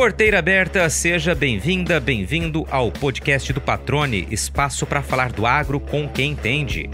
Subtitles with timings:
[0.00, 6.08] Porteira aberta, seja bem-vinda, bem-vindo ao podcast do Patrone, espaço para falar do agro com
[6.08, 6.88] quem entende.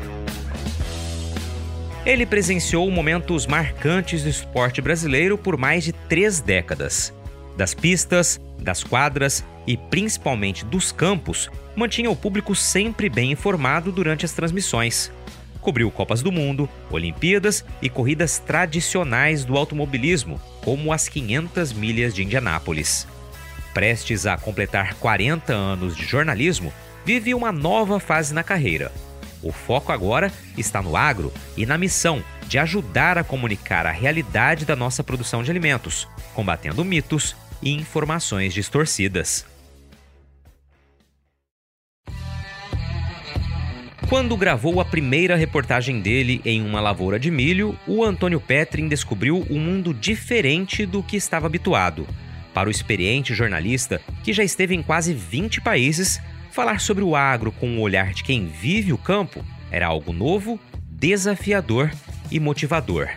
[2.04, 7.14] Ele presenciou momentos marcantes do esporte brasileiro por mais de três décadas.
[7.56, 14.24] Das pistas, das quadras e principalmente dos campos, mantinha o público sempre bem informado durante
[14.24, 15.12] as transmissões.
[15.66, 22.22] Cobriu Copas do Mundo, Olimpíadas e corridas tradicionais do automobilismo, como as 500 milhas de
[22.22, 23.04] Indianápolis.
[23.74, 26.72] Prestes a completar 40 anos de jornalismo,
[27.04, 28.92] vive uma nova fase na carreira.
[29.42, 34.64] O foco agora está no agro e na missão de ajudar a comunicar a realidade
[34.64, 39.44] da nossa produção de alimentos, combatendo mitos e informações distorcidas.
[44.08, 49.44] Quando gravou a primeira reportagem dele em uma lavoura de milho, o Antônio Petrin descobriu
[49.50, 52.06] um mundo diferente do que estava habituado.
[52.54, 56.20] Para o experiente jornalista, que já esteve em quase 20 países,
[56.52, 60.58] falar sobre o agro com o olhar de quem vive o campo era algo novo,
[60.88, 61.90] desafiador
[62.30, 63.08] e motivador.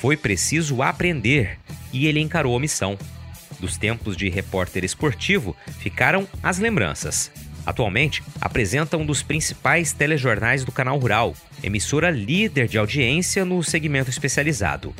[0.00, 1.58] Foi preciso aprender
[1.92, 2.98] e ele encarou a missão.
[3.60, 7.30] Dos tempos de repórter esportivo ficaram as lembranças.
[7.64, 14.10] Atualmente, apresenta um dos principais telejornais do Canal Rural, emissora líder de audiência no segmento
[14.10, 14.94] especializado.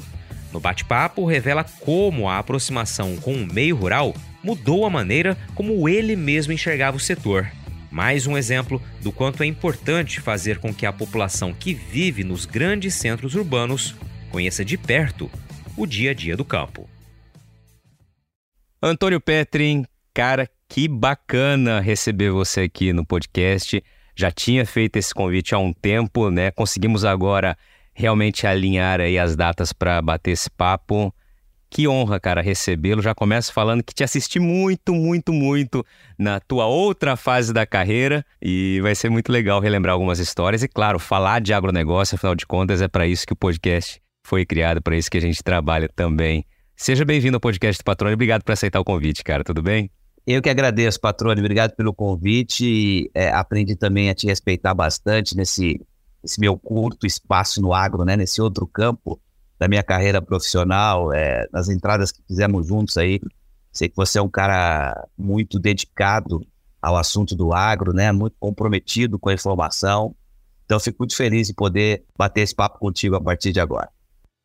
[0.53, 6.17] No bate-papo, revela como a aproximação com o meio rural mudou a maneira como ele
[6.17, 7.51] mesmo enxergava o setor.
[7.91, 12.47] Mais um exemplo do quanto é importante fazer com que a população que vive nos
[12.47, 13.95] grandes centros urbanos
[14.31, 15.31] conheça de perto
[15.77, 16.89] o dia a dia do campo.
[18.83, 23.85] Antônio Petrin, cara, que bacana receber você aqui no podcast.
[24.17, 26.51] Já tinha feito esse convite há um tempo, né?
[26.51, 27.59] Conseguimos agora
[27.93, 31.15] realmente alinhar aí as datas para bater esse papo.
[31.69, 33.03] Que honra, cara, recebê-lo.
[33.03, 35.85] Já começo falando que te assisti muito, muito, muito
[36.19, 40.69] na tua outra fase da carreira e vai ser muito legal relembrar algumas histórias e,
[40.69, 44.81] claro, falar de agronegócio, afinal de contas, é para isso que o podcast foi criado,
[44.81, 46.47] para isso que a gente trabalha também.
[46.75, 48.15] Seja bem-vindo ao podcast do Patrônio.
[48.15, 49.45] Obrigado por aceitar o convite, cara.
[49.45, 49.91] Tudo bem?
[50.27, 51.43] Eu que agradeço, patrônio.
[51.43, 53.11] Obrigado pelo convite.
[53.13, 55.85] É, aprendi também a te respeitar bastante nesse,
[56.23, 58.17] nesse meu curto espaço no agro, né?
[58.17, 59.21] Nesse outro campo
[59.59, 63.21] da minha carreira profissional, é, nas entradas que fizemos juntos aí.
[63.73, 66.47] Sei que você é um cara muito dedicado
[66.81, 68.13] ao assunto do agro, né?
[68.13, 70.15] Muito comprometido com a informação.
[70.65, 73.89] Então, fico muito feliz em poder bater esse papo contigo a partir de agora.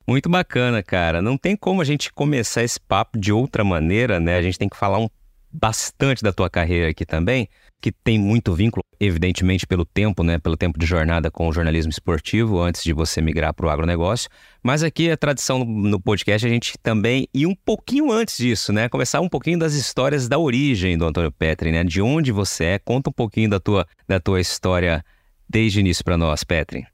[0.07, 1.21] Muito bacana, cara.
[1.21, 4.37] Não tem como a gente começar esse papo de outra maneira, né?
[4.37, 5.09] A gente tem que falar um
[5.51, 7.47] bastante da tua carreira aqui também,
[7.79, 10.39] que tem muito vínculo, evidentemente, pelo tempo, né?
[10.39, 14.29] Pelo tempo de jornada com o jornalismo esportivo, antes de você migrar para o agronegócio.
[14.63, 18.89] Mas aqui a tradição no podcast a gente também ir um pouquinho antes disso, né?
[18.89, 21.83] Começar um pouquinho das histórias da origem do Antônio Petri, né?
[21.83, 22.79] De onde você é.
[22.79, 25.03] Conta um pouquinho da tua, da tua história
[25.47, 26.85] desde o início para nós, Petri.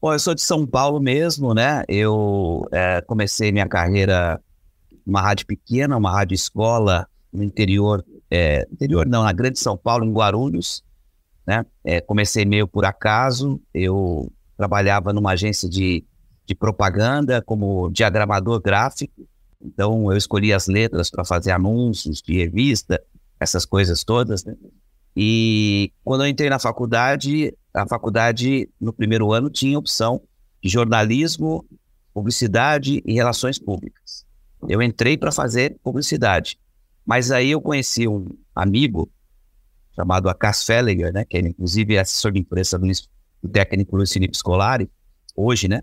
[0.00, 1.82] Bom, eu sou de São Paulo mesmo, né?
[1.88, 4.40] Eu é, comecei minha carreira
[5.06, 10.04] numa rádio pequena, uma rádio escola no interior, é, interior não, na Grande São Paulo,
[10.04, 10.84] em Guarulhos,
[11.46, 11.66] né?
[11.82, 16.04] É, comecei meio por acaso, eu trabalhava numa agência de,
[16.46, 19.26] de propaganda como diagramador gráfico,
[19.60, 23.02] então eu escolhi as letras para fazer anúncios de revista,
[23.40, 24.54] essas coisas todas, né?
[25.16, 30.20] E quando eu entrei na faculdade, a faculdade no primeiro ano tinha opção
[30.62, 31.64] de jornalismo,
[32.12, 34.24] publicidade e relações públicas.
[34.68, 36.58] Eu entrei para fazer publicidade.
[37.04, 39.10] Mas aí eu conheci um amigo
[39.94, 42.86] chamado Acas Felliger, né, que é inclusive assessor de imprensa do,
[43.42, 44.90] do técnico Luiz Felipe Scolari,
[45.36, 45.82] hoje, né?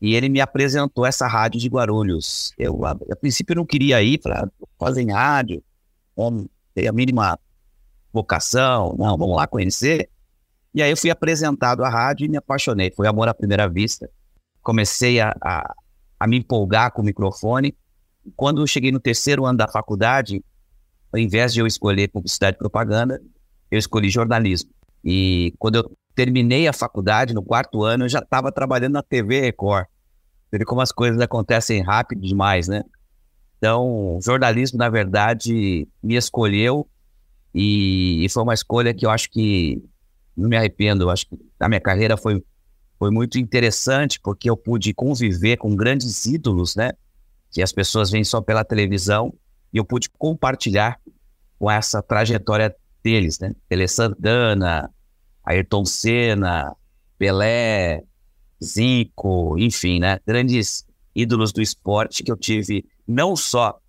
[0.00, 2.52] E ele me apresentou essa rádio de Guarulhos.
[2.58, 4.48] Eu, a, a princípio, não queria ir, falei, ah,
[4.78, 5.62] fazem rádio,
[6.16, 7.38] não tem a mínima
[8.12, 10.08] vocação, não, vamos lá conhecer.
[10.74, 12.92] E aí eu fui apresentado à rádio e me apaixonei.
[12.94, 14.08] Foi amor à primeira vista.
[14.62, 15.74] Comecei a, a,
[16.20, 17.74] a me empolgar com o microfone
[18.36, 20.44] quando eu cheguei no terceiro ano da faculdade,
[21.12, 23.20] ao invés de eu escolher publicidade e propaganda,
[23.70, 24.70] eu escolhi jornalismo.
[25.04, 29.40] E quando eu terminei a faculdade, no quarto ano, eu já estava trabalhando na TV
[29.40, 29.86] Record.
[30.50, 32.82] Você como as coisas acontecem rápido demais, né?
[33.58, 36.88] Então, jornalismo, na verdade, me escolheu
[37.54, 39.82] e, e, foi uma escolha que eu acho que
[40.36, 41.04] não me arrependo.
[41.04, 42.42] Eu acho que a minha carreira foi,
[42.98, 46.92] foi muito interessante porque eu pude conviver com grandes ídolos, né?
[47.50, 49.34] que as pessoas veem só pela televisão,
[49.72, 51.00] e eu pude compartilhar
[51.58, 53.52] com essa trajetória deles, né?
[53.68, 54.90] Tele Santana,
[55.44, 56.74] Ayrton Senna,
[57.18, 58.02] Pelé,
[58.62, 60.18] Zico, enfim, né?
[60.26, 63.80] Grandes ídolos do esporte que eu tive não só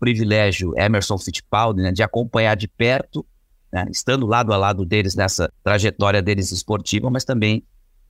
[0.00, 3.24] privilégio Emerson Fittipaldi, né, de acompanhar de perto,
[3.72, 7.64] né, estando lado a lado deles nessa trajetória deles esportiva, mas também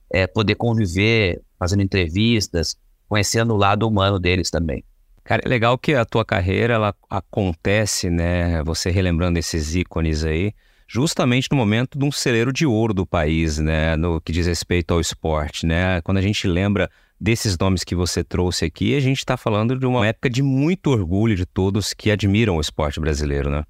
[0.09, 2.75] é, poder conviver, fazendo entrevistas,
[3.07, 4.83] conhecendo o lado humano deles também.
[5.23, 8.61] Cara, é legal que a tua carreira ela acontece, né?
[8.63, 10.53] Você relembrando esses ícones aí,
[10.85, 13.95] justamente no momento de um celeiro de ouro do país, né?
[13.95, 16.01] No que diz respeito ao esporte, né?
[16.01, 16.89] Quando a gente lembra
[17.19, 20.87] desses nomes que você trouxe aqui, a gente está falando de uma época de muito
[20.87, 23.63] orgulho de todos que admiram o esporte brasileiro, né?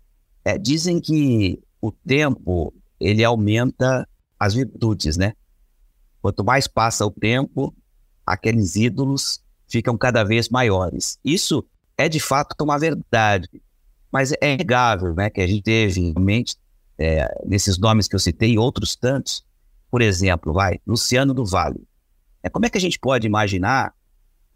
[0.44, 4.07] É, dizem que o tempo ele aumenta
[4.39, 5.33] as virtudes, né?
[6.19, 7.75] Quanto mais passa o tempo,
[8.25, 11.18] aqueles ídolos ficam cada vez maiores.
[11.24, 11.65] Isso
[11.98, 13.50] é de fato uma verdade,
[14.12, 15.30] mas é inegável, né?
[15.30, 16.56] Que a gente teve realmente
[16.98, 19.44] é, nesses nomes que eu citei, outros tantos.
[19.89, 21.88] Por exemplo, vai Luciano do Vale
[22.44, 23.94] é, como é que a gente pode imaginar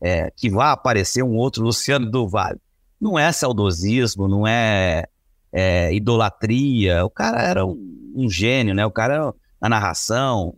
[0.01, 2.59] é, que vai aparecer um outro Luciano do Vale?
[2.99, 5.05] Não é saudosismo, não é,
[5.53, 7.05] é idolatria.
[7.05, 8.85] O cara era um, um, gênio, né?
[8.85, 10.53] O cara na narração.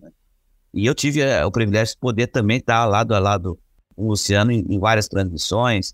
[0.73, 3.59] E eu tive é, o privilégio de poder também estar lado a lado
[4.05, 5.93] o Luciano em, em várias transmissões.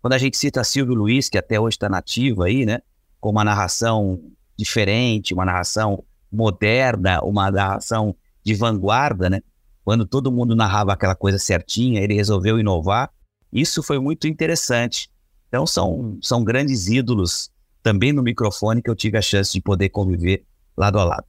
[0.00, 2.80] Quando a gente cita Silvio Luiz, que até hoje está nativo aí, né?
[3.20, 4.20] Com uma narração
[4.56, 8.14] diferente, uma narração moderna, uma narração
[8.44, 9.40] de vanguarda, né?
[9.86, 13.08] quando todo mundo narrava aquela coisa certinha, ele resolveu inovar.
[13.52, 15.08] Isso foi muito interessante.
[15.46, 17.52] Então são, são grandes ídolos
[17.84, 20.44] também no microfone que eu tive a chance de poder conviver
[20.76, 21.26] lado a lado.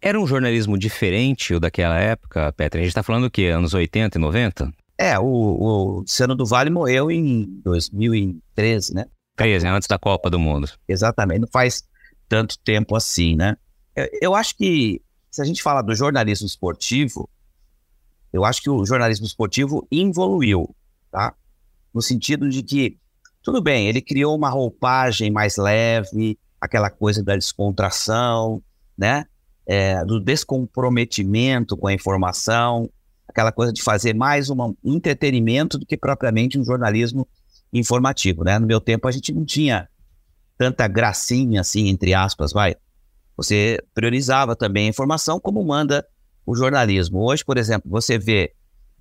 [0.00, 2.78] Era um jornalismo diferente o daquela época, Petra?
[2.78, 3.46] A gente está falando o quê?
[3.46, 4.72] Anos 80 e 90?
[5.00, 9.06] É, o, o Luciano do Vale morreu em 2013, né?
[9.34, 10.68] 13, antes da Copa do Mundo.
[10.86, 11.82] Exatamente, não faz
[12.28, 13.56] tanto tempo assim, né?
[13.96, 15.00] Eu, eu acho que
[15.30, 17.30] se a gente fala do jornalismo esportivo,
[18.30, 20.76] eu acho que o jornalismo esportivo evoluiu,
[21.10, 21.34] tá?
[21.94, 22.98] No sentido de que,
[23.42, 28.62] tudo bem, ele criou uma roupagem mais leve, aquela coisa da descontração,
[28.98, 29.24] né?
[29.66, 32.90] É, do descomprometimento com a informação,
[33.40, 37.26] aquela coisa de fazer mais um entretenimento do que propriamente um jornalismo
[37.72, 38.58] informativo, né?
[38.58, 39.88] No meu tempo a gente não tinha
[40.58, 42.76] tanta gracinha assim, entre aspas, vai.
[43.36, 46.06] Você priorizava também a informação como manda
[46.44, 47.20] o jornalismo.
[47.20, 48.52] Hoje, por exemplo, você vê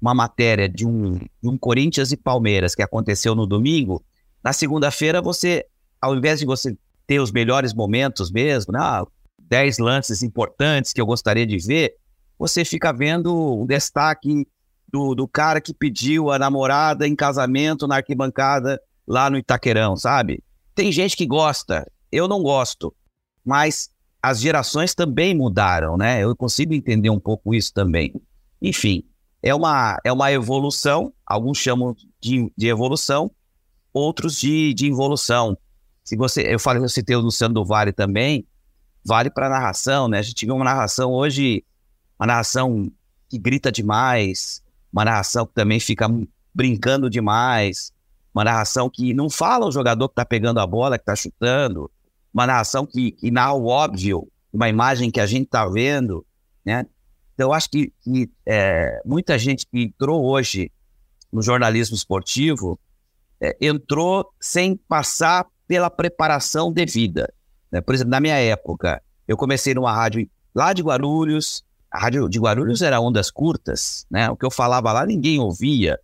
[0.01, 4.01] uma matéria de um, de um Corinthians e Palmeiras que aconteceu no domingo,
[4.41, 5.65] na segunda-feira você,
[5.99, 8.79] ao invés de você ter os melhores momentos mesmo, né,
[9.37, 11.95] 10 lances importantes que eu gostaria de ver,
[12.39, 14.47] você fica vendo o destaque
[14.91, 20.41] do, do cara que pediu a namorada em casamento na arquibancada lá no Itaquerão, sabe?
[20.73, 22.95] Tem gente que gosta, eu não gosto,
[23.45, 23.89] mas
[24.21, 26.23] as gerações também mudaram, né?
[26.23, 28.13] Eu consigo entender um pouco isso também.
[28.61, 29.03] Enfim,
[29.43, 33.31] é uma, é uma evolução, alguns chamam de, de evolução,
[33.93, 35.57] outros de, de involução.
[36.03, 38.45] Se você, eu falei, eu citei o Luciano do Vale também,
[39.03, 40.19] vale para narração, né?
[40.19, 41.63] A gente vê uma narração hoje,
[42.19, 42.91] uma narração
[43.29, 44.61] que grita demais,
[44.91, 46.07] uma narração que também fica
[46.53, 47.93] brincando demais,
[48.33, 51.89] uma narração que não fala o jogador que está pegando a bola, que está chutando,
[52.33, 56.25] uma narração que, que narra o óbvio, uma imagem que a gente está vendo,
[56.65, 56.85] né?
[57.33, 60.69] Então, eu acho que, que é, muita gente que entrou hoje
[61.31, 62.77] no jornalismo esportivo
[63.39, 67.33] é, entrou sem passar pela preparação devida.
[67.71, 67.79] Né?
[67.79, 72.39] Por exemplo, na minha época, eu comecei numa rádio lá de Guarulhos, a rádio de
[72.39, 74.29] Guarulhos era ondas curtas, né?
[74.29, 75.99] O que eu falava lá ninguém ouvia.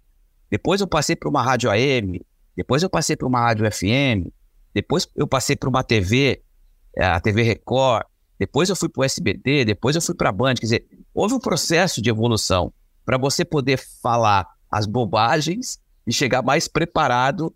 [0.50, 2.22] Depois eu passei para uma rádio AM,
[2.56, 4.32] depois eu passei para uma rádio FM,
[4.74, 6.42] depois eu passei para uma TV,
[6.96, 8.06] é, a TV Record,
[8.38, 10.56] depois eu fui para o SBT, depois eu fui para a Band.
[10.56, 12.74] Quer dizer, houve um processo de evolução
[13.06, 17.54] para você poder falar as bobagens e chegar mais preparado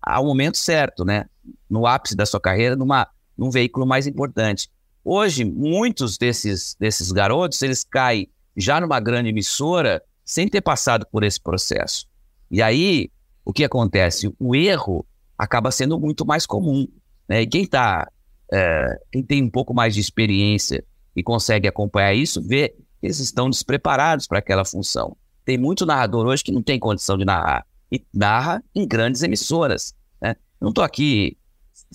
[0.00, 1.26] ao momento certo, né?
[1.68, 4.70] No ápice da sua carreira, numa, num veículo mais importante.
[5.04, 11.24] Hoje, muitos desses, desses garotos, eles caem já numa grande emissora sem ter passado por
[11.24, 12.06] esse processo.
[12.50, 13.10] E aí,
[13.44, 14.32] o que acontece?
[14.38, 16.86] O erro acaba sendo muito mais comum.
[17.28, 17.42] Né?
[17.42, 18.10] E quem tá,
[18.52, 20.84] é, quem tem um pouco mais de experiência
[21.16, 25.16] e consegue acompanhar isso, vê que eles estão despreparados para aquela função.
[25.44, 29.94] Tem muito narrador hoje que não tem condição de narrar e narra em grandes emissoras.
[30.20, 30.36] Né?
[30.60, 31.36] Não estou aqui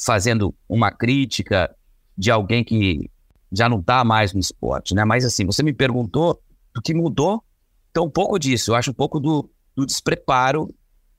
[0.03, 1.73] fazendo uma crítica
[2.17, 3.09] de alguém que
[3.51, 5.05] já não está mais no esporte, né?
[5.05, 6.41] Mas assim, você me perguntou
[6.73, 7.43] do que mudou,
[7.91, 8.71] então um pouco disso.
[8.71, 10.73] Eu acho um pouco do, do despreparo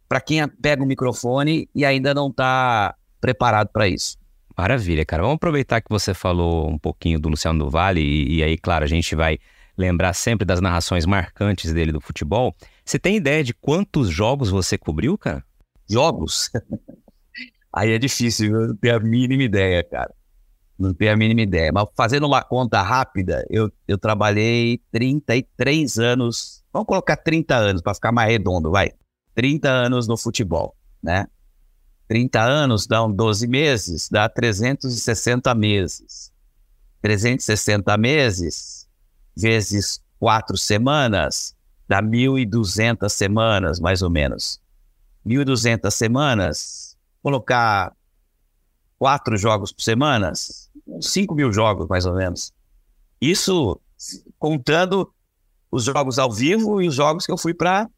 [0.08, 4.16] para quem pega o microfone e ainda não está preparado para isso.
[4.56, 5.22] Maravilha, cara.
[5.22, 8.84] Vamos aproveitar que você falou um pouquinho do Luciano do Vale e, e aí, claro,
[8.84, 9.38] a gente vai
[9.76, 12.54] lembrar sempre das narrações marcantes dele do futebol.
[12.84, 15.44] Você tem ideia de quantos jogos você cobriu, cara?
[15.88, 16.50] Jogos?
[17.72, 20.10] Aí é difícil, eu não tenho a mínima ideia, cara.
[20.78, 21.70] Não tenho a mínima ideia.
[21.72, 27.94] Mas fazendo uma conta rápida, eu, eu trabalhei 33 anos, vamos colocar 30 anos para
[27.94, 28.92] ficar mais redondo, vai.
[29.34, 31.26] 30 anos no futebol, né?
[32.08, 36.32] 30 anos dão 12 meses, dá 360 meses.
[37.02, 38.88] 360 meses
[39.36, 41.54] vezes 4 semanas
[41.88, 44.60] dá 1.200 semanas, mais ou menos.
[45.24, 47.94] 1.200 semanas, colocar
[48.98, 49.82] quatro jogos por
[50.86, 52.52] semana, 5 mil jogos, mais ou menos.
[53.20, 53.80] Isso
[54.38, 55.10] contando
[55.70, 57.88] os jogos ao vivo e os jogos que eu fui para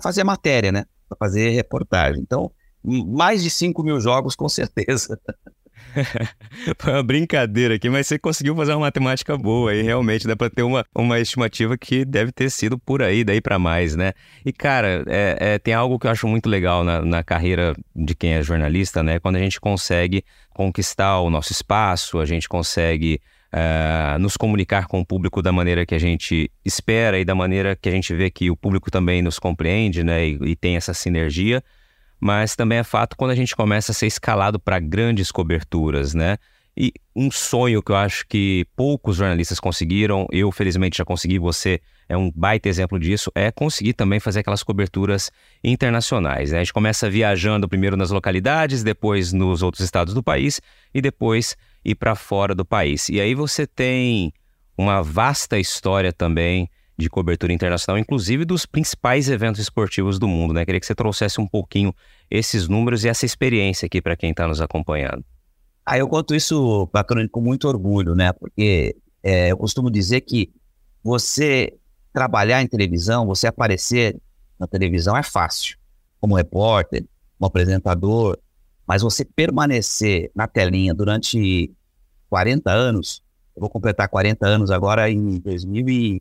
[0.00, 0.86] fazer matéria, né?
[1.08, 2.22] Para fazer reportagem.
[2.22, 2.50] Então,
[2.82, 5.18] mais de 5 mil jogos, com certeza.
[6.78, 10.50] Foi uma brincadeira aqui, mas você conseguiu fazer uma matemática boa e realmente dá para
[10.50, 14.12] ter uma, uma estimativa que deve ter sido por aí, daí para mais, né?
[14.44, 18.14] E cara, é, é, tem algo que eu acho muito legal na, na carreira de
[18.14, 19.18] quem é jornalista, né?
[19.18, 23.20] Quando a gente consegue conquistar o nosso espaço, a gente consegue
[23.54, 27.76] Uh, nos comunicar com o público da maneira que a gente espera e da maneira
[27.76, 30.26] que a gente vê que o público também nos compreende, né?
[30.26, 31.62] E, e tem essa sinergia
[32.22, 36.38] mas também é fato quando a gente começa a ser escalado para grandes coberturas, né?
[36.76, 41.80] E um sonho que eu acho que poucos jornalistas conseguiram, eu felizmente já consegui, você
[42.08, 45.32] é um baita exemplo disso, é conseguir também fazer aquelas coberturas
[45.64, 46.52] internacionais.
[46.52, 46.58] Né?
[46.58, 50.60] A gente começa viajando primeiro nas localidades, depois nos outros estados do país
[50.94, 53.08] e depois ir para fora do país.
[53.08, 54.32] E aí você tem
[54.78, 60.64] uma vasta história também de cobertura internacional, inclusive dos principais eventos esportivos do mundo, né?
[60.64, 61.94] Queria que você trouxesse um pouquinho
[62.30, 65.24] esses números e essa experiência aqui para quem está nos acompanhando.
[65.84, 68.32] Ah, eu conto isso, Patrônio, com muito orgulho, né?
[68.32, 70.52] Porque é, eu costumo dizer que
[71.02, 71.74] você
[72.12, 74.16] trabalhar em televisão, você aparecer
[74.58, 75.76] na televisão é fácil,
[76.20, 77.04] como repórter,
[77.38, 78.38] como apresentador,
[78.86, 81.72] mas você permanecer na telinha durante
[82.28, 83.22] 40 anos,
[83.56, 86.20] eu vou completar 40 anos agora em 2000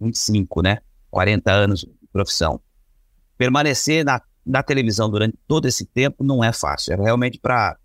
[0.00, 0.78] 25, né?
[1.10, 2.60] 40 anos de profissão.
[3.38, 6.94] Permanecer na, na televisão durante todo esse tempo não é fácil.
[6.94, 7.76] É realmente para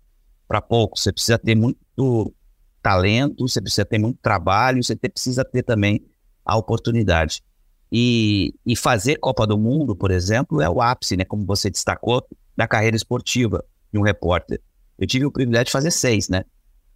[0.68, 0.98] pouco.
[0.98, 2.34] Você precisa ter muito
[2.82, 6.04] talento, você precisa ter muito trabalho, você precisa ter também
[6.44, 7.42] a oportunidade.
[7.90, 11.24] E, e fazer Copa do Mundo, por exemplo, é o ápice, né?
[11.24, 12.26] Como você destacou,
[12.56, 14.60] da carreira esportiva de um repórter.
[14.98, 16.44] Eu tive o privilégio de fazer seis, né?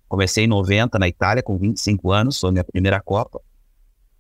[0.09, 3.41] Comecei em 90 na Itália, com 25 anos, foi minha primeira Copa.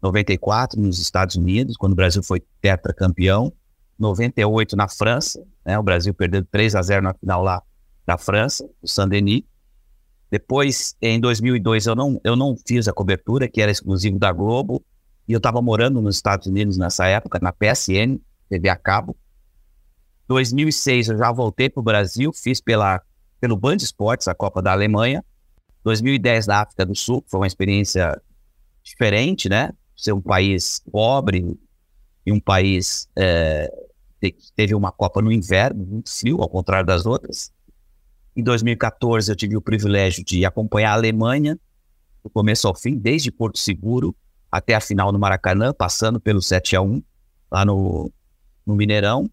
[0.02, 3.52] 94 nos Estados Unidos, quando o Brasil foi tetracampeão,
[3.98, 7.62] 98 na França, né, o Brasil perdeu 3 a 0 na final lá
[8.06, 9.42] da França, o Saint-Denis.
[10.30, 14.84] Depois, em 2002, eu não, eu não fiz a cobertura, que era exclusivo da Globo,
[15.26, 19.16] e eu estava morando nos Estados Unidos nessa época, na PSN, TV a cabo.
[20.28, 23.00] 2006 eu já voltei para o Brasil, fiz pela,
[23.40, 25.24] pelo Band Esportes a Copa da Alemanha.
[25.84, 28.20] 2010 na África do Sul, foi uma experiência
[28.82, 29.72] diferente, né?
[29.96, 31.58] Ser um país pobre
[32.24, 33.70] e um país é,
[34.54, 37.52] teve uma Copa no inverno, muito frio, ao contrário das outras.
[38.34, 41.58] Em 2014, eu tive o privilégio de acompanhar a Alemanha,
[42.22, 44.14] do começo ao fim, desde Porto Seguro
[44.50, 47.02] até a final no Maracanã, passando pelo 7 a 1
[47.50, 48.10] lá no,
[48.66, 49.30] no Mineirão.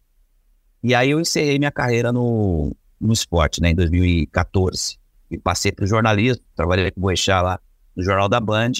[0.83, 4.97] E aí eu encerrei minha carreira no, no esporte, né, em 2014.
[5.31, 7.59] E passei para o jornalismo, trabalhei com o Boechat lá
[7.95, 8.71] no Jornal da Band,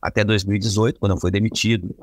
[0.00, 1.94] até 2018, quando eu fui demitido.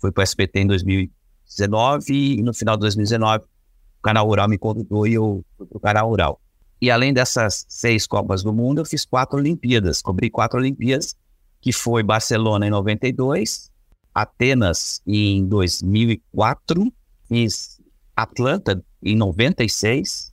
[0.00, 4.58] Fui para o SPT em 2019 e no final de 2019 o Canal Rural me
[4.58, 6.40] convidou e eu fui para o Canal Rural.
[6.80, 10.00] E além dessas seis Copas do Mundo, eu fiz quatro Olimpíadas.
[10.00, 11.16] Cobri quatro Olimpíadas,
[11.60, 13.70] que foi Barcelona em 92,
[14.14, 16.92] Atenas em 2004,
[17.28, 17.80] fiz
[18.16, 20.32] Atlanta em 96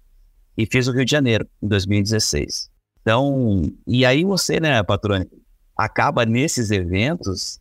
[0.58, 2.70] e fiz o Rio de Janeiro em 2016.
[3.02, 5.30] Então, e aí você, né, Patrônio,
[5.76, 7.60] acaba nesses eventos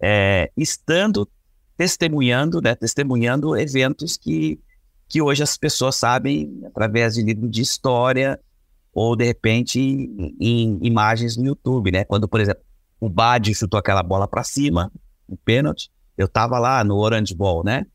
[0.00, 1.28] é, estando
[1.76, 4.60] testemunhando, né, testemunhando eventos que,
[5.08, 8.38] que hoje as pessoas sabem através de livro de história
[8.92, 12.04] ou de repente em, em imagens no YouTube, né?
[12.04, 12.62] Quando, por exemplo,
[13.00, 14.92] o Badi chutou aquela bola para cima,
[15.28, 17.86] um pênalti, eu estava lá no Orange Bowl, né?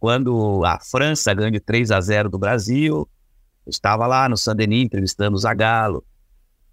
[0.00, 3.08] Quando a França ganhou 3 a 0 do Brasil,
[3.66, 6.04] eu estava lá no Saint-Denis entrevistando o Zagallo.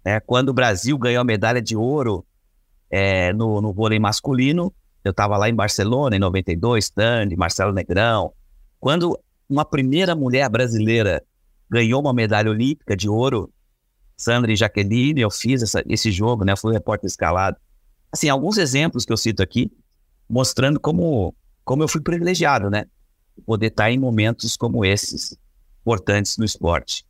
[0.04, 0.20] Né?
[0.20, 2.24] Quando o Brasil ganhou a medalha de ouro
[2.90, 4.72] é, no, no vôlei masculino.
[5.04, 8.32] Eu estava lá em Barcelona, em 92, Tandy, Marcelo Negrão.
[8.80, 11.22] Quando uma primeira mulher brasileira
[11.70, 13.52] ganhou uma medalha olímpica de ouro,
[14.16, 16.56] Sandra e Jaqueline, eu fiz essa, esse jogo, né?
[16.56, 17.56] Fui repórter escalado.
[18.10, 19.70] Assim, alguns exemplos que eu cito aqui,
[20.28, 22.86] mostrando como, como eu fui privilegiado, né?
[23.44, 25.36] Poder estar em momentos como esses,
[25.86, 27.06] importantes no esporte.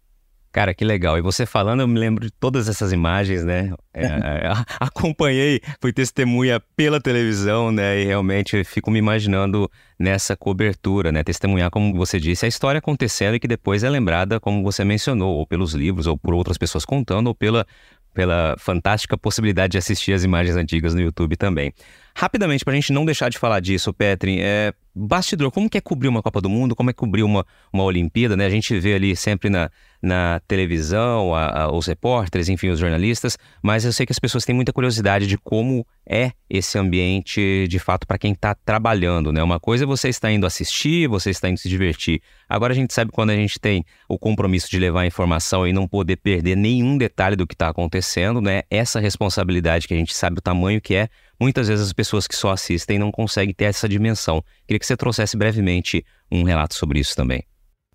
[0.56, 1.18] Cara, que legal.
[1.18, 3.74] E você falando, eu me lembro de todas essas imagens, né?
[3.92, 4.06] É,
[4.48, 8.00] é acompanhei, fui testemunha pela televisão, né?
[8.00, 11.22] E realmente fico me imaginando nessa cobertura, né?
[11.22, 15.36] Testemunhar, como você disse, a história acontecendo e que depois é lembrada, como você mencionou,
[15.36, 17.66] ou pelos livros, ou por outras pessoas contando, ou pela,
[18.14, 21.70] pela fantástica possibilidade de assistir as imagens antigas no YouTube também.
[22.16, 25.80] Rapidamente, para a gente não deixar de falar disso, Petri, é, bastidor, como que é
[25.80, 28.46] cobrir uma Copa do Mundo, como é cobrir uma, uma Olimpíada, né?
[28.46, 33.36] A gente vê ali sempre na, na televisão, a, a, os repórteres, enfim, os jornalistas,
[33.62, 37.78] mas eu sei que as pessoas têm muita curiosidade de como é esse ambiente, de
[37.78, 39.42] fato, para quem está trabalhando, né?
[39.42, 42.22] Uma coisa é você estar indo assistir, você está indo se divertir.
[42.48, 45.72] Agora a gente sabe quando a gente tem o compromisso de levar a informação e
[45.72, 48.62] não poder perder nenhum detalhe do que está acontecendo, né?
[48.70, 51.08] Essa responsabilidade que a gente sabe o tamanho que é,
[51.40, 54.42] muitas vezes as pessoas que só assistem não conseguem ter essa dimensão.
[54.66, 57.44] Queria que você trouxesse brevemente um relato sobre isso também.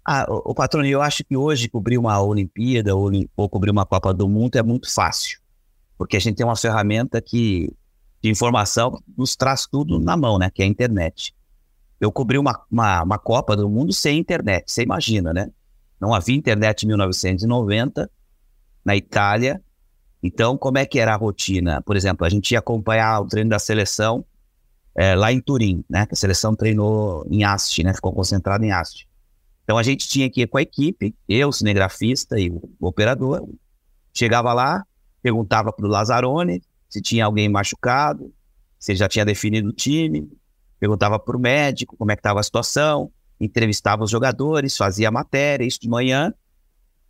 [0.05, 3.85] Ah, o, o patrão, eu acho que hoje cobrir uma Olimpíada ou, ou cobrir uma
[3.85, 5.39] Copa do Mundo é muito fácil,
[5.97, 7.71] porque a gente tem uma ferramenta que
[8.21, 10.49] de informação nos traz tudo na mão, né?
[10.53, 11.33] Que é a internet.
[11.99, 15.51] Eu cobri uma, uma, uma Copa do Mundo sem internet, você imagina, né?
[15.99, 18.09] Não havia internet em 1990
[18.83, 19.61] na Itália.
[20.23, 21.81] Então, como é que era a rotina?
[21.81, 24.23] Por exemplo, a gente ia acompanhar o treino da seleção
[24.95, 26.07] é, lá em Turim, né?
[26.09, 27.93] A seleção treinou em Asti, né?
[27.93, 29.07] Ficou concentrada em Asti.
[29.63, 33.47] Então a gente tinha que ir com a equipe, eu, cinegrafista e o operador.
[34.13, 34.85] Chegava lá,
[35.21, 38.33] perguntava para o Lazzaroni se tinha alguém machucado,
[38.77, 40.29] se ele já tinha definido o time,
[40.77, 43.09] perguntava para o médico como é que estava a situação,
[43.39, 46.33] entrevistava os jogadores, fazia matéria, isso de manhã,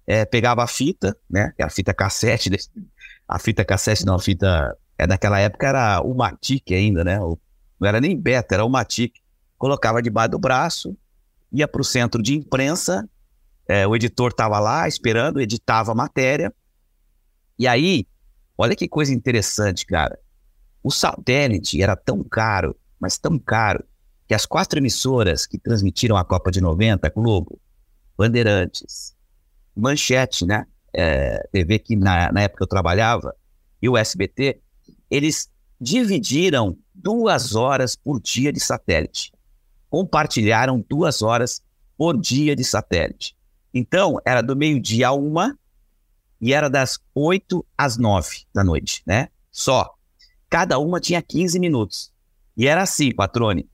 [0.05, 2.51] é, pegava a fita, né, era a fita cassete,
[3.31, 7.39] a fita cassete não, a fita, é, naquela época era o Matic ainda, né, não
[7.81, 9.13] era nem beta, era o Matic,
[9.57, 10.97] colocava debaixo do braço,
[11.49, 13.09] ia para o centro de imprensa,
[13.69, 16.53] é, o editor estava lá esperando, editava a matéria.
[17.57, 18.05] E aí,
[18.57, 20.19] olha que coisa interessante, cara.
[20.83, 23.81] O satélite era tão caro, mas tão caro,
[24.27, 27.61] que as quatro emissoras que transmitiram a Copa de 90, Globo,
[28.17, 29.15] Bandeirantes,
[29.73, 30.65] Manchete, né?
[30.93, 33.35] É, TV que na, na época eu trabalhava,
[33.81, 34.59] e o SBT,
[35.09, 35.49] eles
[35.79, 39.31] dividiram duas horas por dia de satélite
[39.91, 41.61] compartilharam duas horas
[41.97, 43.35] por dia de satélite.
[43.73, 45.59] Então, era do meio-dia a uma
[46.39, 49.27] e era das oito às nove da noite, né?
[49.51, 49.93] Só.
[50.49, 52.11] Cada uma tinha 15 minutos.
[52.55, 53.69] E era assim, patrone.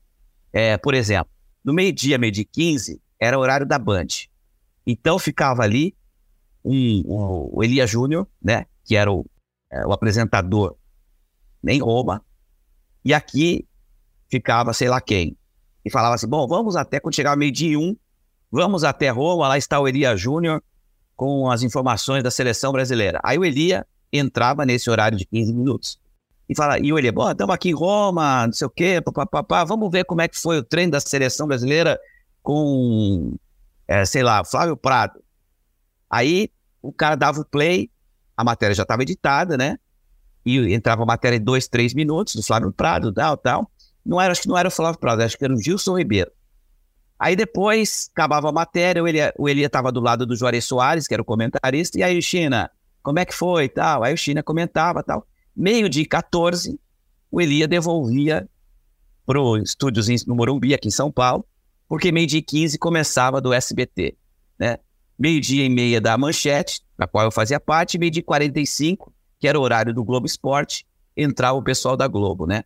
[0.52, 1.30] É, por exemplo,
[1.64, 4.06] no meio-dia, meio-dia 15, era o horário da Band.
[4.84, 5.94] Então ficava ali
[6.64, 8.66] um, um, o Elia Júnior, né?
[8.84, 9.24] Que era o,
[9.70, 10.76] é, o apresentador
[11.66, 12.24] em Roma.
[13.04, 13.66] E aqui
[14.30, 15.36] ficava sei lá quem
[15.84, 17.96] e falava assim: bom, vamos até quando chegar meio-dia um,
[18.50, 20.62] vamos até Roma, lá está o Elia Júnior
[21.16, 23.18] com as informações da seleção brasileira.
[23.24, 25.98] Aí o Elia entrava nesse horário de 15 minutos.
[26.48, 29.02] E fala, e o Elia, bom, estamos aqui em Roma, não sei o quê,
[29.66, 32.00] vamos ver como é que foi o treino da seleção brasileira
[32.42, 33.34] com,
[33.86, 35.20] é, sei lá, Flávio Prado.
[36.10, 37.90] Aí o cara dava o play,
[38.36, 39.78] a matéria já estava editada, né?
[40.44, 43.70] E entrava a matéria em dois, três minutos do Flávio Prado, tal, tal.
[44.04, 46.30] Não era, acho que não era o Flávio Prado, acho que era o Gilson Ribeiro.
[47.18, 51.08] Aí depois acabava a matéria, o Elia, o Elia tava do lado do Juarez Soares,
[51.08, 52.70] que era o comentarista, e aí, China,
[53.02, 54.04] como é que foi tal?
[54.04, 55.26] Aí o China comentava tal.
[55.54, 56.78] Meio de 14,
[57.30, 58.48] o Elia devolvia
[59.26, 61.44] pro estúdios no Morumbi, aqui em São Paulo,
[61.88, 64.16] porque meio dia 15 começava do SBT,
[64.58, 64.78] né?
[65.18, 69.48] Meio dia e meia da Manchete, da qual eu fazia parte, meio dia 45, que
[69.48, 72.64] era o horário do Globo Esporte, entrava o pessoal da Globo, né?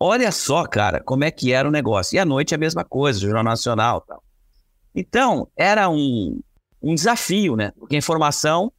[0.00, 2.16] Olha só, cara, como é que era o negócio.
[2.16, 4.22] E à noite a mesma coisa, Jornal Nacional tal.
[4.94, 6.40] Então, era um,
[6.82, 7.72] um desafio, né?
[7.78, 8.72] Porque a informação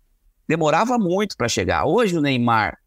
[0.48, 1.86] demorava muito para chegar.
[1.86, 2.78] Hoje o Neymar,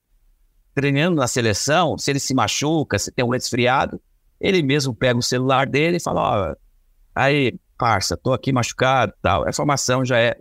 [0.75, 4.01] treinando na seleção, se ele se machuca, se tem um resfriado,
[4.41, 6.57] ele mesmo pega o celular dele e fala, ó, oh,
[7.15, 9.47] aí, parça, tô aqui machucado tal.
[9.47, 10.37] A informação já é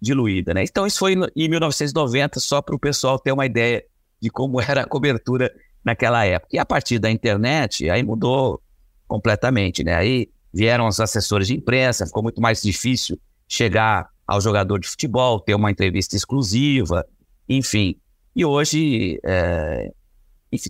[0.00, 0.62] diluída, né?
[0.64, 3.84] Então isso foi em 1990, só para o pessoal ter uma ideia
[4.20, 5.50] de como era a cobertura
[5.84, 6.56] naquela época.
[6.56, 8.60] E a partir da internet, aí mudou
[9.06, 9.94] completamente, né?
[9.94, 15.38] Aí vieram os assessores de imprensa, ficou muito mais difícil chegar ao jogador de futebol,
[15.40, 17.06] ter uma entrevista exclusiva,
[17.48, 17.96] enfim.
[18.34, 19.92] E hoje, é,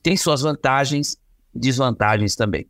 [0.02, 1.16] tem suas vantagens
[1.58, 2.66] desvantagens também.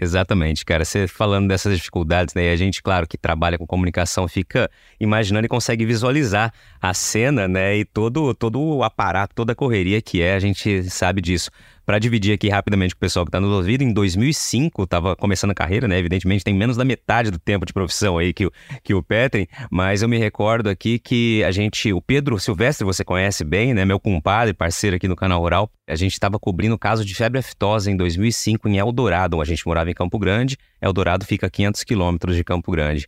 [0.00, 0.84] Exatamente, cara.
[0.84, 2.46] Você falando dessas dificuldades, né?
[2.46, 7.46] E a gente, claro, que trabalha com comunicação, fica imaginando e consegue visualizar a cena,
[7.46, 7.76] né?
[7.76, 11.50] E todo, todo o aparato, toda a correria que é, a gente sabe disso.
[11.84, 15.50] Para dividir aqui rapidamente com o pessoal que está nos ouvindo, em 2005 estava começando
[15.50, 15.98] a carreira, né?
[15.98, 19.46] Evidentemente tem menos da metade do tempo de profissão aí que o, que o Petrin,
[19.70, 23.84] mas eu me recordo aqui que a gente, o Pedro Silvestre, você conhece bem, né?
[23.84, 27.38] Meu compadre, parceiro aqui no canal Rural, a gente estava cobrindo o caso de febre
[27.38, 31.84] aftosa em 2005 em Eldorado, a gente morava em Campo Grande, Eldorado fica a 500
[31.84, 33.06] quilômetros de Campo Grande.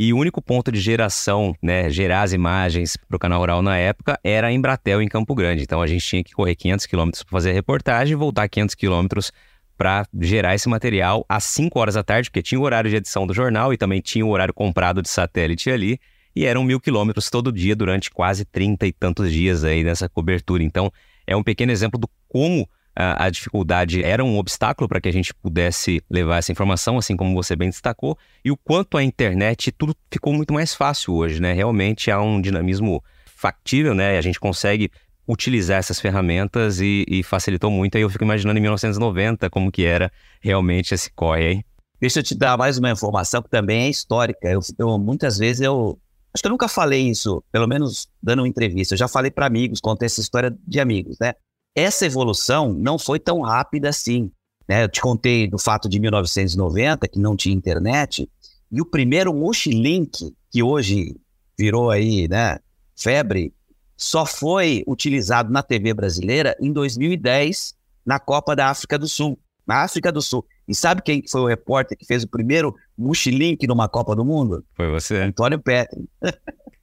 [0.00, 3.76] E o único ponto de geração, né, gerar as imagens para o canal Rural na
[3.76, 5.64] época era a Embratel em Campo Grande.
[5.64, 8.76] Então a gente tinha que correr 500 quilômetros para fazer a reportagem e voltar 500
[8.76, 9.32] quilômetros
[9.76, 13.26] para gerar esse material às 5 horas da tarde, porque tinha o horário de edição
[13.26, 15.98] do jornal e também tinha o horário comprado de satélite ali.
[16.32, 20.62] E eram mil quilômetros todo dia durante quase 30 e tantos dias aí nessa cobertura.
[20.62, 20.92] Então
[21.26, 22.68] é um pequeno exemplo do como
[23.00, 27.32] a, dificuldade era um obstáculo para que a gente pudesse levar essa informação, assim como
[27.32, 31.52] você bem destacou, e o quanto a internet, tudo ficou muito mais fácil hoje, né?
[31.52, 34.18] Realmente há um dinamismo factível, né?
[34.18, 34.90] A gente consegue
[35.28, 37.96] utilizar essas ferramentas e, e facilitou muito.
[37.96, 41.64] Aí eu fico imaginando em 1990 como que era realmente esse corre aí.
[42.00, 44.48] Deixa eu te dar mais uma informação que também é histórica.
[44.48, 46.00] Eu, eu, muitas vezes eu
[46.34, 48.94] acho que eu nunca falei isso, pelo menos dando uma entrevista.
[48.94, 51.34] Eu já falei para amigos, contei essa história de amigos, né?
[51.78, 54.30] Essa evolução não foi tão rápida assim.
[54.68, 54.84] Né?
[54.84, 58.28] Eu te contei do fato de 1990, que não tinha internet,
[58.70, 61.16] e o primeiro Mushlink, que hoje
[61.58, 62.58] virou aí, né,
[62.96, 63.54] febre,
[63.96, 69.38] só foi utilizado na TV brasileira em 2010, na Copa da África do Sul.
[69.66, 70.44] Na África do Sul.
[70.66, 74.64] E sabe quem foi o repórter que fez o primeiro Mushlink numa Copa do Mundo?
[74.74, 75.16] Foi você.
[75.16, 76.08] Antônio Petri.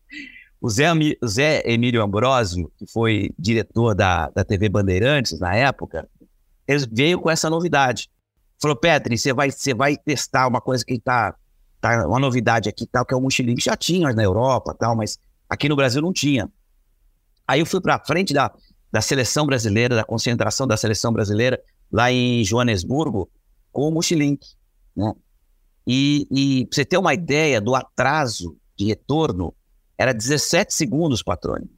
[0.62, 0.88] O Zé,
[1.26, 6.08] Zé Emílio Ambrosio, que foi diretor da, da TV Bandeirantes na época,
[6.68, 8.10] ele veio com essa novidade.
[8.60, 11.36] Falou, Petri, você vai, você vai testar uma coisa que está
[11.82, 13.60] tá uma novidade aqui, tal, que é o mochilinho.
[13.60, 16.50] Já tinha na Europa, tal, mas aqui no Brasil não tinha.
[17.48, 18.52] Aí eu fui para frente da,
[18.92, 23.30] da seleção brasileira, da concentração da seleção brasileira, lá em Joanesburgo,
[23.72, 24.48] com o Mochilink.
[24.96, 25.14] Né?
[25.86, 29.54] E, e pra você ter uma ideia do atraso de retorno,
[29.98, 31.70] era 17 segundos, patrônio.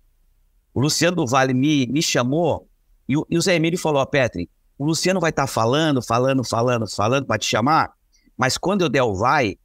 [0.73, 2.67] O Luciano do Vale me, me chamou
[3.07, 6.01] e o, e o Zé Emílio falou: Ó, Petri, o Luciano vai estar tá falando,
[6.01, 7.93] falando, falando, falando para te chamar,
[8.37, 9.57] mas quando eu der o vai,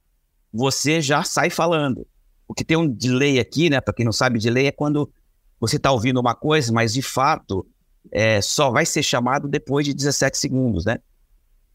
[0.51, 2.07] você já sai falando.
[2.47, 3.79] Porque tem um delay aqui, né?
[3.79, 5.11] Para quem não sabe, delay é quando
[5.59, 7.65] você está ouvindo uma coisa, mas de fato
[8.11, 10.99] é, só vai ser chamado depois de 17 segundos, né?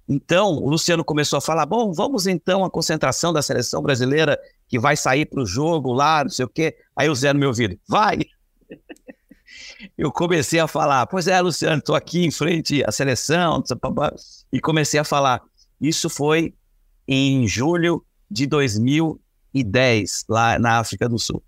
[0.09, 4.79] Então, o Luciano começou a falar: bom, vamos então à concentração da seleção brasileira que
[4.79, 6.77] vai sair para o jogo lá, não sei o quê.
[6.97, 8.19] Aí o Zé no meu ouvido: vai!
[9.97, 13.63] Eu comecei a falar: pois é, Luciano, estou aqui em frente à seleção,
[14.53, 15.43] e comecei a falar.
[15.81, 16.55] Isso foi
[17.07, 21.43] em julho de 2010, lá na África do Sul.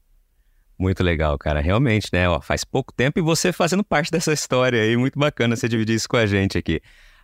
[0.79, 1.61] Muito legal, cara.
[1.61, 2.29] Realmente, né?
[2.29, 4.97] Ó, faz pouco tempo e você fazendo parte dessa história aí.
[4.97, 6.81] Muito bacana você dividir isso com a gente aqui.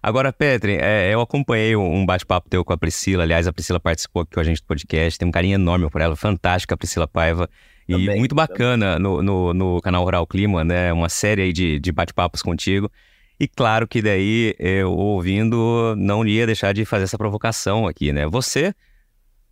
[0.07, 3.25] Agora, Petri, é, eu acompanhei um bate-papo teu com a Priscila.
[3.25, 5.19] Aliás, a Priscila participou aqui com a gente do podcast.
[5.19, 6.15] Tem um carinho enorme por ela.
[6.15, 7.51] Fantástica, a Priscila Paiva.
[7.89, 10.93] E também, muito bacana no, no, no, canal Rural Clima, né?
[10.93, 12.89] Uma série aí de, de bate-papos contigo.
[13.41, 18.29] E claro que daí, eu ouvindo, não ia deixar de fazer essa provocação aqui, né?
[18.29, 18.73] Você,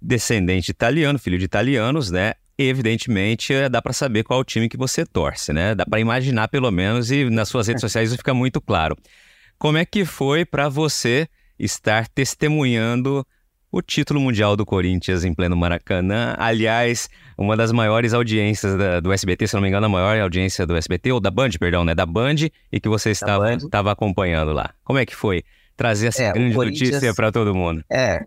[0.00, 2.34] descendente italiano, filho de italianos, né?
[2.56, 5.74] Evidentemente, dá para saber qual é time que você torce, né?
[5.74, 8.96] Dá para imaginar pelo menos e nas suas redes sociais isso fica muito claro.
[9.58, 13.26] Como é que foi para você estar testemunhando
[13.70, 16.34] o título mundial do Corinthians em pleno Maracanã?
[16.38, 20.66] Aliás, uma das maiores audiências da, do SBT, se não me engano, a maior audiência
[20.66, 21.94] do SBT, ou da Band, perdão, né?
[21.94, 22.36] Da Band,
[22.70, 24.70] e que você estava, estava acompanhando lá.
[24.84, 25.42] Como é que foi
[25.76, 27.84] trazer essa é, grande notícia para todo mundo?
[27.90, 28.24] É.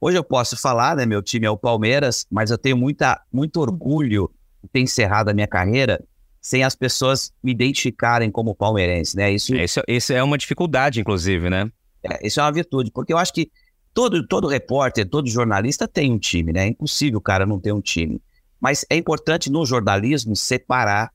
[0.00, 1.04] Hoje eu posso falar, né?
[1.04, 4.30] Meu time é o Palmeiras, mas eu tenho muita, muito orgulho
[4.62, 6.02] de ter encerrado a minha carreira
[6.40, 9.30] sem as pessoas me identificarem como palmeirense, né?
[9.30, 11.70] Isso, é, isso, isso é uma dificuldade, inclusive, né?
[12.02, 13.50] É, isso é uma virtude, porque eu acho que
[13.92, 16.64] todo, todo repórter, todo jornalista tem um time, né?
[16.64, 18.22] É impossível o cara não ter um time.
[18.58, 21.12] Mas é importante no jornalismo separar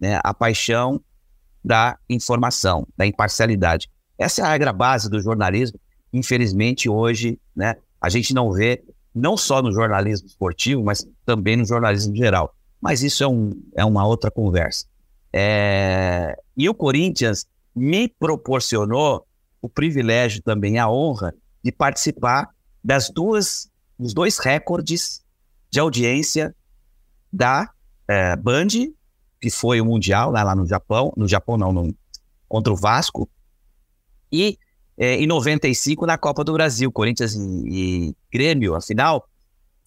[0.00, 1.00] né, a paixão
[1.64, 3.90] da informação, da imparcialidade.
[4.18, 5.78] Essa é a regra base do jornalismo.
[6.12, 11.64] Infelizmente, hoje, né, a gente não vê, não só no jornalismo esportivo, mas também no
[11.64, 12.54] jornalismo geral.
[12.80, 14.86] Mas isso é, um, é uma outra conversa.
[15.32, 16.36] É...
[16.56, 19.26] E o Corinthians me proporcionou
[19.60, 22.48] o privilégio também, a honra de participar
[22.82, 25.22] das duas, dos dois recordes
[25.70, 26.54] de audiência
[27.32, 27.70] da
[28.08, 28.68] é, Band,
[29.40, 31.94] que foi o Mundial lá, lá no Japão, no Japão não, no,
[32.48, 33.28] contra o Vasco,
[34.32, 34.58] e
[34.96, 39.28] é, em 95 na Copa do Brasil, Corinthians e, e Grêmio, afinal,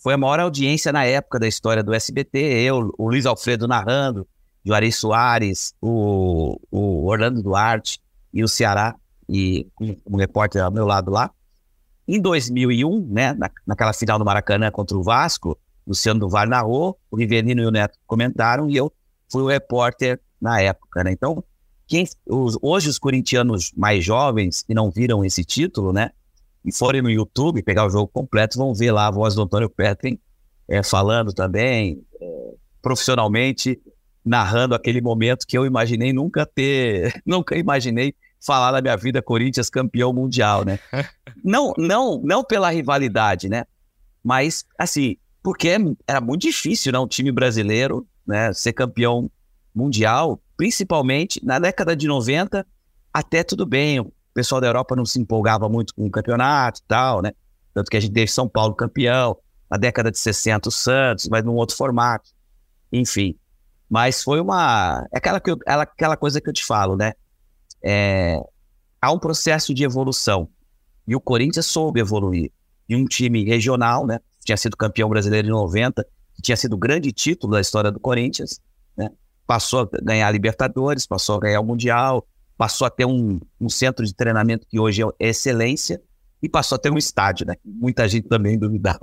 [0.01, 2.39] foi a maior audiência na época da história do SBT.
[2.39, 4.27] Eu, o Luiz Alfredo narrando,
[4.65, 7.99] Juarez Soares, o, o Orlando Duarte
[8.33, 8.95] e o Ceará
[9.27, 11.29] e um, repórter ao meu lado lá.
[12.07, 17.17] Em 2001, né, na, naquela final do Maracanã contra o Vasco, Luciano do narrou, o
[17.17, 18.91] Rivelino e o Neto comentaram e eu
[19.29, 21.11] fui o repórter na época, né?
[21.11, 21.43] Então,
[21.87, 26.11] quem, os, hoje os corintianos mais jovens que não viram esse título, né,
[26.65, 29.69] e forem no YouTube pegar o jogo completo, vão ver lá a voz do Antônio
[29.69, 30.19] Petrin
[30.67, 33.79] é, falando também, é, profissionalmente,
[34.23, 39.69] narrando aquele momento que eu imaginei nunca ter, nunca imaginei falar na minha vida Corinthians
[39.69, 40.79] campeão mundial, né?
[41.43, 43.65] não, não, não pela rivalidade, né?
[44.23, 45.75] Mas assim, porque
[46.07, 49.31] era muito difícil, né, um time brasileiro, né, ser campeão
[49.73, 52.65] mundial, principalmente na década de 90,
[53.13, 56.87] até tudo bem, o pessoal da Europa não se empolgava muito com o campeonato e
[56.87, 57.31] tal, né?
[57.73, 59.37] Tanto que a gente teve São Paulo campeão,
[59.69, 62.29] na década de 60 o Santos, mas num outro formato.
[62.91, 63.37] Enfim,
[63.89, 65.07] mas foi uma.
[65.11, 67.13] É aquela, que eu, aquela coisa que eu te falo, né?
[67.83, 68.39] É,
[69.01, 70.49] há um processo de evolução.
[71.07, 72.51] E o Corinthians soube evoluir.
[72.87, 74.19] E um time regional, né?
[74.45, 77.99] Tinha sido campeão brasileiro em 90, que tinha sido o grande título da história do
[77.99, 78.59] Corinthians,
[78.95, 79.09] né?
[79.45, 82.27] Passou a ganhar a Libertadores, passou a ganhar o Mundial,
[82.59, 86.01] passou a ter um, um centro de treinamento que hoje é excelência
[86.41, 87.55] e passou a ter um estádio, né?
[87.65, 88.99] Muita gente também duvidava.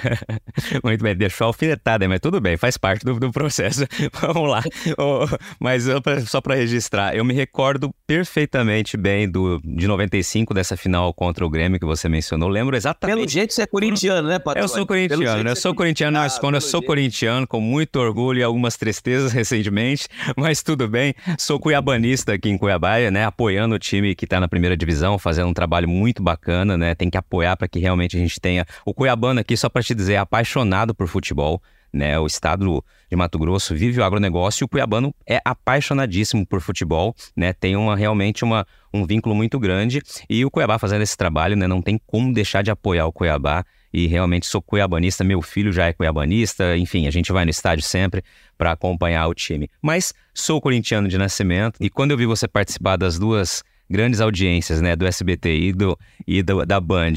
[0.84, 3.86] Muito bem, deixou alfinetada, mas tudo bem, faz parte do, do processo.
[4.20, 4.62] Vamos lá.
[4.98, 5.26] Oh,
[5.58, 5.84] mas
[6.26, 11.50] só para registrar, eu me recordo perfeitamente bem do, de 95, dessa final contra o
[11.50, 12.48] Grêmio que você mencionou.
[12.48, 13.16] Lembro exatamente.
[13.16, 14.64] Pelo jeito você é corintiano, né, Patrônio?
[14.64, 15.50] Eu sou corintiano, né?
[15.52, 16.86] Eu sou corintiano, ah, quando eu sou jeito.
[16.86, 21.14] corintiano, com muito orgulho e algumas tristezas recentemente, mas tudo bem.
[21.38, 23.24] Sou cuiabanista aqui em Cuiabá, né?
[23.24, 26.94] Apoiando o time que está na primeira divisão, fazendo um trabalho muito bacana bacana, né?
[26.94, 28.66] Tem que apoiar para que realmente a gente tenha.
[28.84, 31.62] O Cuiabano aqui, só para te dizer, é apaixonado por futebol.
[31.92, 36.60] Né, o estado de Mato Grosso vive o agronegócio e o cuiabano é apaixonadíssimo por
[36.60, 41.16] futebol, né, tem uma, realmente uma, um vínculo muito grande e o Cuiabá fazendo esse
[41.16, 45.42] trabalho, né, não tem como deixar de apoiar o Cuiabá e realmente sou cuiabanista, meu
[45.42, 48.22] filho já é cuiabanista, enfim, a gente vai no estádio sempre
[48.56, 49.68] para acompanhar o time.
[49.82, 54.80] Mas sou corintiano de nascimento e quando eu vi você participar das duas grandes audiências,
[54.80, 57.14] né, do SBT e, do, e do, da Band,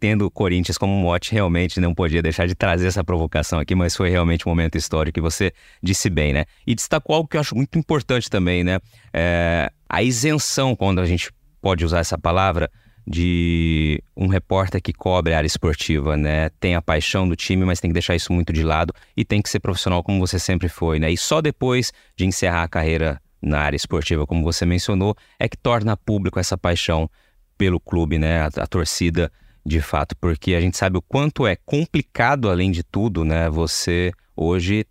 [0.00, 3.94] tendo o Corinthians como mote, realmente não podia deixar de trazer essa provocação aqui, mas
[3.94, 6.44] foi realmente um momento histórico que você disse bem, né?
[6.66, 8.80] E destacou algo que eu acho muito importante também, né?
[9.12, 12.70] É, a isenção, quando a gente pode usar essa palavra,
[13.06, 16.48] de um repórter que cobre a área esportiva, né?
[16.58, 19.42] Tem a paixão do time, mas tem que deixar isso muito de lado e tem
[19.42, 21.10] que ser profissional como você sempre foi, né?
[21.10, 25.56] E só depois de encerrar a carreira na área esportiva, como você mencionou, é que
[25.56, 27.08] torna público essa paixão
[27.56, 28.40] pelo clube, né?
[28.40, 29.30] A, a, torcida,
[29.64, 33.48] de fato, porque a gente sabe o quanto é complicado, além de tudo, né?
[33.50, 34.86] Você hoje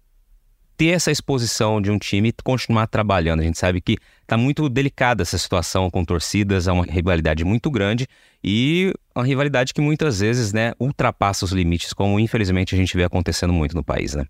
[0.77, 3.41] ter essa exposição de um time e continuar trabalhando.
[3.41, 7.69] A gente sabe que está muito delicada essa situação com torcidas, há uma rivalidade muito
[7.69, 8.07] grande
[8.43, 13.03] e uma rivalidade que muitas vezes, né, ultrapassa os limites, como infelizmente a gente vê
[13.03, 14.25] acontecendo muito no país, né?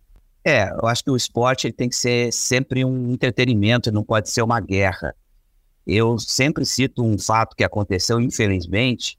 [0.45, 4.41] É, eu acho que o esporte tem que ser sempre um entretenimento, não pode ser
[4.41, 5.15] uma guerra.
[5.87, 9.17] Eu sempre cito um fato que aconteceu, infelizmente,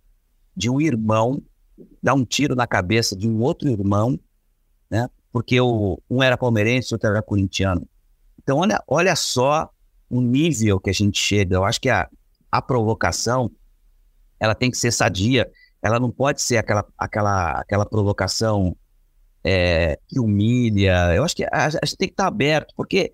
[0.56, 1.42] de um irmão
[2.02, 4.18] dar um tiro na cabeça de um outro irmão,
[4.90, 5.08] né?
[5.32, 7.88] Porque o, um era palmeirense, o outro era corintiano.
[8.40, 9.68] Então, olha, olha só
[10.08, 11.56] o nível que a gente chega.
[11.56, 12.08] Eu acho que a,
[12.52, 13.50] a provocação
[14.38, 15.50] ela tem que ser sadia.
[15.82, 18.76] Ela não pode ser aquela, aquela, aquela provocação
[19.44, 21.14] é, que humilha.
[21.14, 23.12] Eu acho que a, a gente tem que estar aberto, porque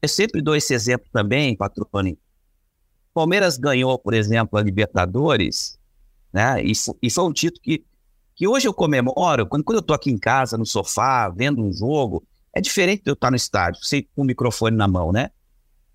[0.00, 2.18] eu sempre dou esse exemplo também, Patrone.
[3.14, 5.78] Palmeiras ganhou, por exemplo, a Libertadores,
[6.32, 6.64] né?
[6.64, 7.84] E, e foi um título que,
[8.34, 11.72] que hoje eu comemoro, quando, quando eu estou aqui em casa, no sofá, vendo um
[11.72, 15.30] jogo, é diferente de eu estar no estádio, sei, com o microfone na mão, né?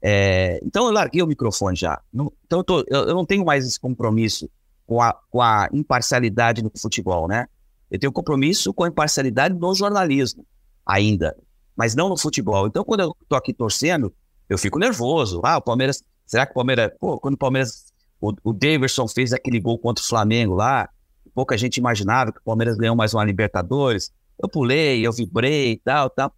[0.02, 2.00] É, então eu larguei o microfone já.
[2.13, 4.50] Não, então eu, tô, eu, eu, não tenho mais esse compromisso
[4.86, 7.48] com a, com a imparcialidade no futebol, né?
[7.89, 10.45] Eu tenho compromisso com a imparcialidade no jornalismo,
[10.86, 11.36] ainda,
[11.76, 12.67] mas não no futebol.
[12.67, 14.13] Então, quando eu tô aqui torcendo,
[14.50, 15.41] eu fico nervoso.
[15.43, 16.04] Ah, o Palmeiras.
[16.26, 16.91] Será que o Palmeiras.
[17.00, 17.93] Pô, quando o Palmeiras.
[18.19, 20.89] O, o Davidson fez aquele gol contra o Flamengo lá,
[21.36, 24.12] pouca gente imaginava que o Palmeiras ganhou mais uma Libertadores.
[24.41, 26.34] Eu pulei, eu vibrei e tal, tal.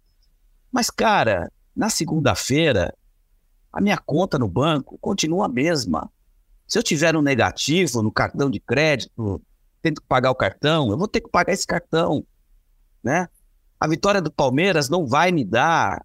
[0.70, 2.94] Mas, cara, na segunda-feira,
[3.72, 6.10] a minha conta no banco continua a mesma.
[6.66, 9.40] Se eu tiver um negativo no cartão de crédito,
[9.82, 12.24] tendo que pagar o cartão, eu vou ter que pagar esse cartão,
[13.02, 13.28] né?
[13.78, 16.04] A vitória do Palmeiras não vai me dar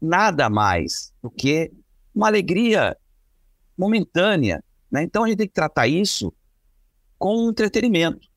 [0.00, 1.72] nada mais do que
[2.14, 2.96] uma alegria
[3.76, 5.02] momentânea, né?
[5.02, 6.32] Então a gente tem que tratar isso
[7.18, 8.28] com entretenimento.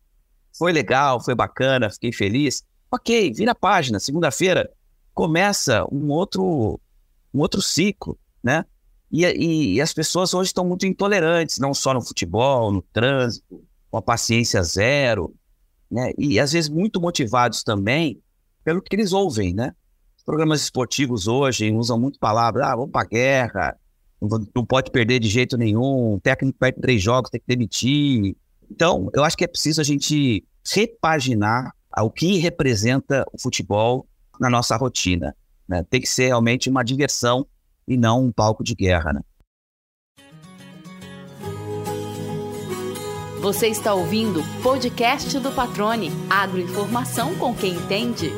[0.58, 2.64] Foi legal, foi bacana, fiquei feliz.
[2.92, 4.00] Ok, vira a página.
[4.00, 4.70] Segunda-feira
[5.14, 6.80] começa um outro,
[7.34, 8.66] um outro ciclo, né?
[9.12, 13.64] E, e, e as pessoas hoje estão muito intolerantes, não só no futebol, no trânsito,
[13.90, 15.34] com a paciência zero,
[15.90, 16.12] né?
[16.18, 18.22] E às vezes muito motivados também
[18.64, 19.74] pelo que eles ouvem, né?
[20.18, 23.78] Os programas esportivos hoje usam muito palavras, ah, vamos para guerra,
[24.22, 28.36] não, pode perder de jeito nenhum, o técnico perde três jogos, tem que demitir.
[28.70, 34.08] Então, eu acho que é preciso a gente repaginar o que representa o futebol
[34.40, 35.36] na nossa rotina.
[35.68, 35.84] Né?
[35.90, 37.48] Tem que ser realmente uma diversão
[37.88, 39.14] e não um palco de guerra.
[39.14, 39.22] Né?
[43.42, 46.12] Você está ouvindo o podcast do Patrone.
[46.30, 48.34] Agroinformação com quem entende.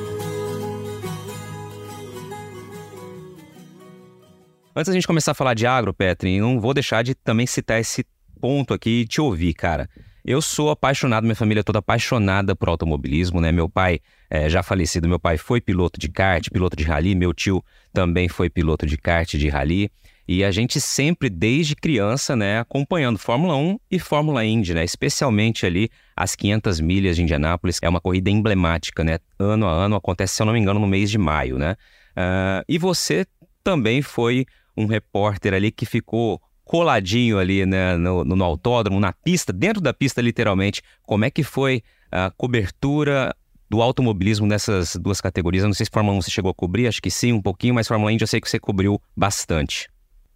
[4.75, 7.81] Antes da gente começar a falar de agro, Petri, não vou deixar de também citar
[7.81, 8.05] esse
[8.39, 9.89] ponto aqui e te ouvir, cara.
[10.23, 13.51] Eu sou apaixonado, minha família é toda apaixonada por automobilismo, né?
[13.51, 17.33] Meu pai, é, já falecido, meu pai foi piloto de kart, piloto de rally, meu
[17.33, 19.91] tio também foi piloto de kart, de rally.
[20.27, 24.83] E a gente sempre, desde criança, né, acompanhando Fórmula 1 e Fórmula Indy, né?
[24.83, 27.79] Especialmente ali as 500 milhas de Indianápolis.
[27.81, 29.19] É uma corrida emblemática, né?
[29.39, 31.75] Ano a ano, acontece, se eu não me engano, no mês de maio, né?
[32.11, 33.25] Uh, e você
[33.63, 39.51] também foi um repórter ali que ficou coladinho ali né, no, no, autódromo, na pista,
[39.51, 40.81] dentro da pista literalmente.
[41.03, 43.35] Como é que foi a cobertura
[43.69, 45.63] do automobilismo nessas duas categorias?
[45.63, 47.73] Eu não sei se Fórmula 1 você chegou a cobrir, acho que sim, um pouquinho,
[47.73, 49.89] mas Fórmula Indy eu sei que você cobriu bastante.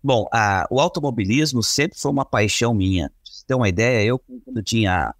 [0.06, 3.10] Bom, a, o automobilismo sempre foi uma paixão minha.
[3.10, 5.12] Pra você ter uma ideia, eu quando tinha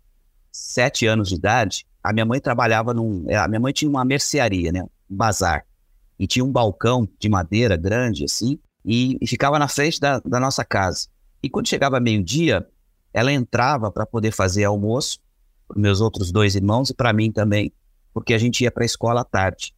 [0.52, 3.26] sete anos de idade, a minha mãe trabalhava num...
[3.28, 4.84] É, a minha mãe tinha uma mercearia, né?
[4.84, 5.66] Um bazar.
[6.20, 10.40] E tinha um balcão de madeira grande, assim, e, e ficava na frente da, da
[10.40, 11.08] nossa casa.
[11.42, 12.64] E quando chegava meio-dia,
[13.12, 15.18] ela entrava para poder fazer almoço
[15.68, 17.74] para meus outros dois irmãos e para mim também,
[18.14, 19.74] porque a gente ia para a escola à tarde.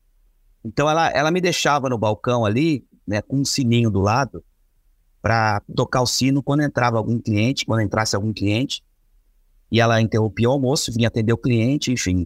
[0.66, 4.44] Então ela, ela me deixava no balcão ali, né, com um sininho do lado,
[5.28, 8.82] para tocar o sino quando entrava algum cliente, quando entrasse algum cliente.
[9.70, 12.26] E ela interrompia o almoço, vinha atender o cliente, enfim.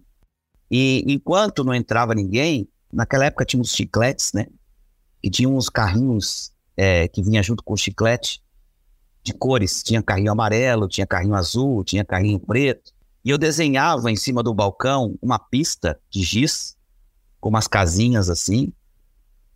[0.70, 4.46] E enquanto não entrava ninguém, naquela época tinha uns chicletes, né?
[5.24, 8.40] E tinha uns carrinhos é, que vinha junto com o chiclete
[9.24, 9.82] de cores.
[9.82, 12.94] Tinha carrinho amarelo, tinha carrinho azul, tinha carrinho preto.
[13.26, 16.78] E eu desenhava em cima do balcão uma pista de giz,
[17.40, 18.72] com umas casinhas assim,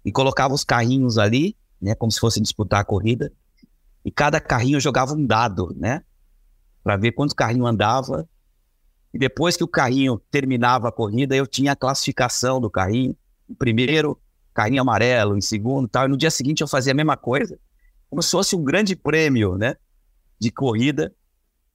[0.03, 3.31] e colocava os carrinhos ali, né, como se fosse disputar a corrida.
[4.03, 6.03] E cada carrinho jogava um dado, né,
[6.83, 8.27] para ver quantos carrinhos andava.
[9.13, 13.15] E depois que o carrinho terminava a corrida, eu tinha a classificação do carrinho.
[13.47, 14.19] O primeiro,
[14.53, 16.05] carrinho amarelo, em segundo tal.
[16.05, 17.59] E no dia seguinte eu fazia a mesma coisa,
[18.09, 19.75] como se fosse um grande prêmio, né?
[20.39, 21.13] De corrida.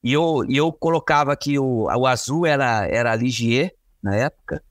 [0.02, 4.62] E eu, e eu colocava que o, o azul era, era Ligier, na época.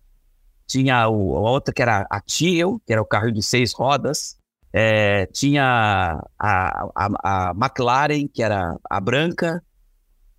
[0.66, 4.39] Tinha o, a outra que era a Thiel, que era o carro de seis rodas.
[4.72, 9.64] É, tinha a, a, a, McLaren, que era a branca.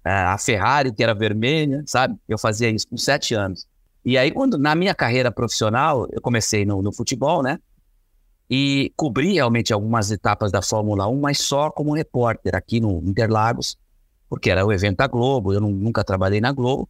[0.02, 2.16] A Ferrari, que era vermelha, sabe?
[2.26, 3.66] Eu fazia isso com sete anos.
[4.02, 7.58] E aí, quando na minha carreira profissional, eu comecei no, no futebol, né?
[8.48, 13.78] E cobri realmente algumas etapas da Fórmula 1, mas só como repórter aqui no Interlagos,
[14.28, 16.88] porque era o evento da Globo, eu não, nunca trabalhei na Globo.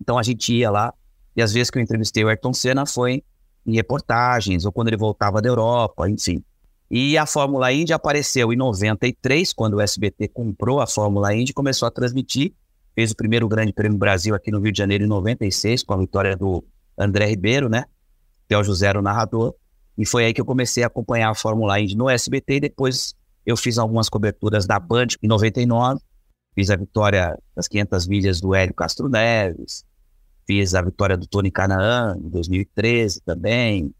[0.00, 0.94] Então a gente ia lá,
[1.36, 3.22] e às vezes que eu entrevistei o Ayrton Senna foi
[3.66, 6.42] em reportagens, ou quando ele voltava da Europa, enfim.
[6.90, 11.54] E a Fórmula Indy apareceu em 93, quando o SBT comprou a Fórmula Indy e
[11.54, 12.52] começou a transmitir
[12.96, 15.98] fez o primeiro Grande Prêmio Brasil aqui no Rio de Janeiro em 96, com a
[15.98, 16.64] vitória do
[16.98, 17.84] André Ribeiro, né?
[18.48, 19.54] Theo José era o narrador.
[19.98, 23.14] E foi aí que eu comecei a acompanhar a Fórmula Indy no SBT e depois
[23.44, 26.00] eu fiz algumas coberturas da Band em 99.
[26.54, 29.84] Fiz a vitória das 500 milhas do Hélio Castro Neves.
[30.46, 33.92] Fiz a vitória do Tony Canaan em 2013 também.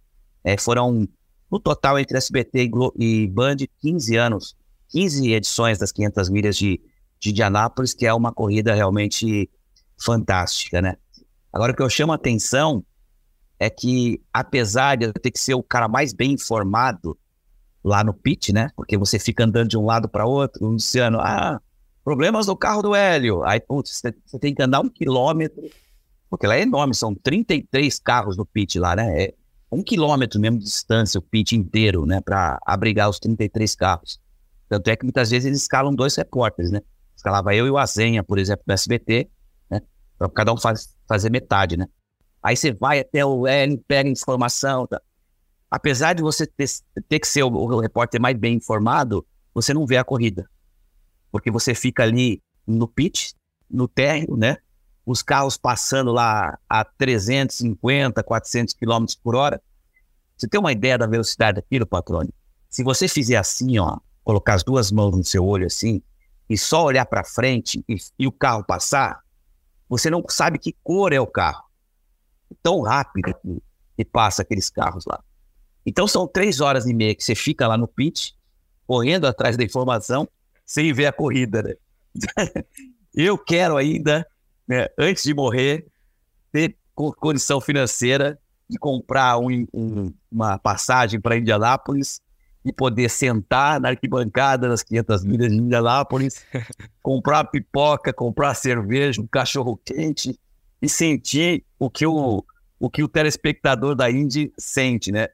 [0.44, 1.09] É, foram,
[1.50, 4.56] no total, entre SBT e, Glo e Band, 15 anos,
[4.90, 6.80] 15 edições das 500 milhas de
[7.18, 9.50] de Indianápolis, que é uma corrida realmente
[9.98, 10.96] fantástica, né?
[11.52, 12.85] Agora, o que eu chamo a atenção
[13.59, 17.18] é que, apesar de eu ter que ser o cara mais bem informado
[17.82, 18.70] lá no pit, né?
[18.76, 21.61] Porque você fica andando de um lado para outro, o Luciano, ah,
[22.05, 23.42] problemas no carro do Hélio.
[23.44, 25.62] Aí, putz, você tem que andar um quilômetro,
[26.29, 29.24] porque lá é enorme, são 33 carros no pit lá, né?
[29.24, 29.35] É
[29.70, 32.20] um quilômetro mesmo de distância, o pit inteiro, né?
[32.20, 34.20] Para abrigar os 33 carros.
[34.68, 36.81] Tanto é que muitas vezes eles escalam dois repórteres, né?
[37.16, 39.29] Escalava eu e o Azenha, por exemplo, do SBT,
[39.70, 39.81] né?
[40.18, 41.87] Pra cada um faz, fazer metade, né?
[42.43, 44.87] Aí você vai até o L, pega informação.
[44.87, 45.01] Tá?
[45.70, 46.68] Apesar de você ter,
[47.09, 50.49] ter que ser o, o, repórter mais bem informado, você não vê a corrida.
[51.31, 53.35] Porque você fica ali no pit,
[53.68, 54.59] no térreo, né?
[55.07, 59.62] Os carros passando lá a 350, 400 km por hora.
[60.36, 62.34] Você tem uma ideia da velocidade daquilo, patrônio?
[62.68, 66.02] Se você fizer assim, ó, colocar as duas mãos no seu olho assim
[66.50, 69.20] e só olhar para frente e, e, o carro passar,
[69.88, 71.64] você não sabe que cor é o carro.
[72.62, 73.62] Tão rápido que,
[73.96, 75.22] que passa aqueles carros lá.
[75.86, 78.36] Então são três horas e meia que você fica lá no pit,
[78.86, 80.28] correndo atrás da informação,
[80.64, 81.74] sem ver a corrida, né?
[83.14, 84.26] Eu quero ainda,
[84.69, 85.87] né, antes de morrer,
[86.53, 88.39] ter condição financeira
[88.69, 92.21] de comprar um, um, uma passagem para Indianápolis
[92.64, 96.45] e poder sentar na arquibancada das 500 milhas de Indianápolis,
[97.01, 100.37] comprar pipoca, comprar cerveja, um cachorro quente
[100.83, 102.45] e sentir o que o,
[102.81, 105.29] o que o telespectador da Indy sente, né?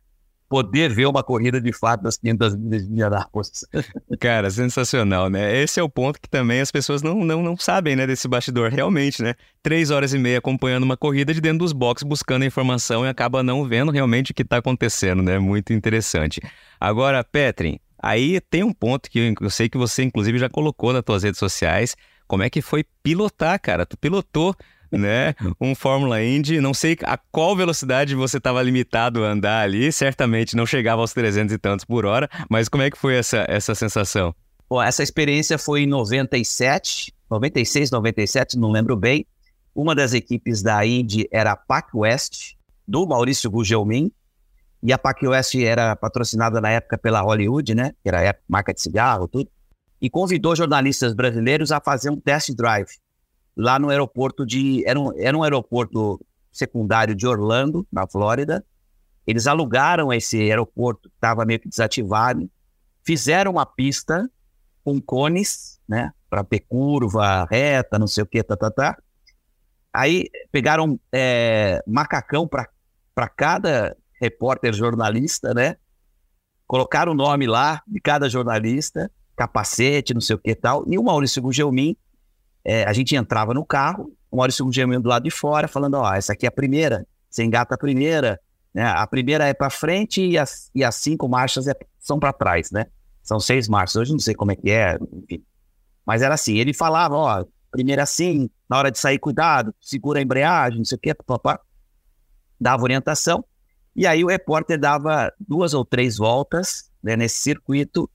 [0.53, 3.64] Poder ver uma corrida de fato das 500 milhas de Indianápolis.
[4.20, 5.62] Cara, sensacional, né?
[5.62, 8.70] Esse é o ponto que também as pessoas não, não, não sabem, né, desse bastidor,
[8.70, 9.34] realmente, né?
[9.62, 13.09] Três horas e meia acompanhando uma corrida de dentro dos boxes, buscando a informação e
[13.09, 15.38] acaba não vendo realmente o que está acontecendo, né?
[15.38, 16.38] Muito interessante.
[16.78, 21.03] Agora, Petrin, aí tem um ponto que eu sei que você, inclusive, já colocou nas
[21.03, 21.96] tuas redes sociais,
[22.28, 23.86] como é que foi pilotar, cara?
[23.86, 24.55] Tu pilotou
[24.93, 25.34] né?
[25.61, 30.55] Um Fórmula Indy, não sei a qual velocidade você estava limitado a andar ali, certamente
[30.55, 33.74] não chegava aos 300 e tantos por hora, mas como é que foi essa, essa
[33.74, 34.34] sensação?
[34.68, 39.26] Bom, essa experiência foi em 97, 96, 97, não lembro bem.
[39.74, 42.55] Uma das equipes da Indy era a PAC West,
[42.86, 44.11] do Maurício Gugelmin,
[44.82, 47.93] e a PAC West era patrocinada na época pela Hollywood, né?
[48.03, 49.49] Que era marca de cigarro, tudo.
[50.01, 52.90] E convidou jornalistas brasileiros a fazer um test drive
[53.57, 54.82] lá no aeroporto de.
[54.86, 58.64] Era um, era um aeroporto secundário de Orlando, na Flórida.
[59.26, 62.50] Eles alugaram esse aeroporto, que estava meio que desativado,
[63.05, 64.28] fizeram uma pista
[64.84, 68.98] com cones, né, para ter curva, reta, não sei o que, tá, tá, tá.
[69.92, 75.76] Aí pegaram é, macacão para cada repórter jornalista, né?
[76.66, 80.84] Colocaram o nome lá de cada jornalista, capacete, não sei o que tal.
[80.88, 81.96] E o Maurício Gugelmin
[82.64, 86.14] é, a gente entrava no carro, o Maurício Gugemian do lado de fora, falando, ó,
[86.14, 88.40] essa aqui é a primeira, você engata a primeira,
[88.72, 88.84] né?
[88.84, 92.70] A primeira é para frente e as, e as cinco marchas é, são para trás,
[92.70, 92.86] né?
[93.22, 95.44] São seis marchas, hoje não sei como é que é, enfim.
[96.04, 100.22] Mas era assim, ele falava, ó, primeira assim, na hora de sair, cuidado, segura a
[100.22, 101.60] embreagem, não sei o quê, papá.
[102.60, 103.44] Dava orientação,
[103.94, 108.08] e aí o repórter dava duas ou três voltas né, nesse circuito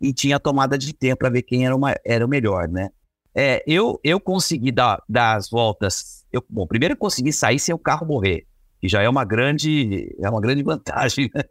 [0.00, 2.90] e tinha tomada de tempo para ver quem era, uma, era o melhor, né?
[3.34, 6.24] É, eu, eu consegui dar, dar as voltas.
[6.32, 8.46] Eu, bom, primeiro eu consegui sair sem o carro morrer,
[8.80, 11.30] que já é uma grande, é uma grande vantagem.
[11.34, 11.42] Né?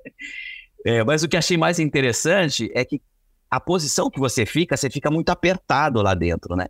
[0.86, 3.02] É, mas o que achei mais interessante é que
[3.50, 6.68] a posição que você fica, você fica muito apertado lá dentro, né?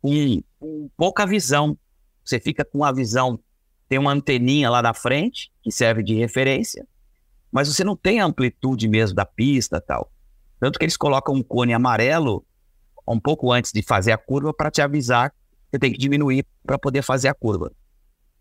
[0.00, 1.76] Com, com pouca visão.
[2.24, 3.40] Você fica com a visão,
[3.88, 6.86] tem uma anteninha lá na frente, que serve de referência,
[7.50, 10.12] mas você não tem a amplitude mesmo da pista tal.
[10.60, 12.44] Tanto que eles colocam um cone amarelo
[13.12, 15.36] um pouco antes de fazer a curva para te avisar que
[15.72, 17.70] você tem que diminuir para poder fazer a curva.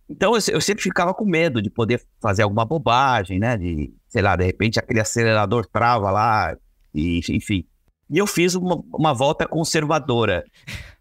[0.09, 3.57] Então eu, eu, sempre ficava com medo de poder fazer alguma bobagem, né?
[3.57, 6.55] De, sei lá, de repente aquele acelerador trava lá,
[6.93, 7.65] e, enfim.
[8.09, 10.45] E eu fiz uma, uma volta conservadora.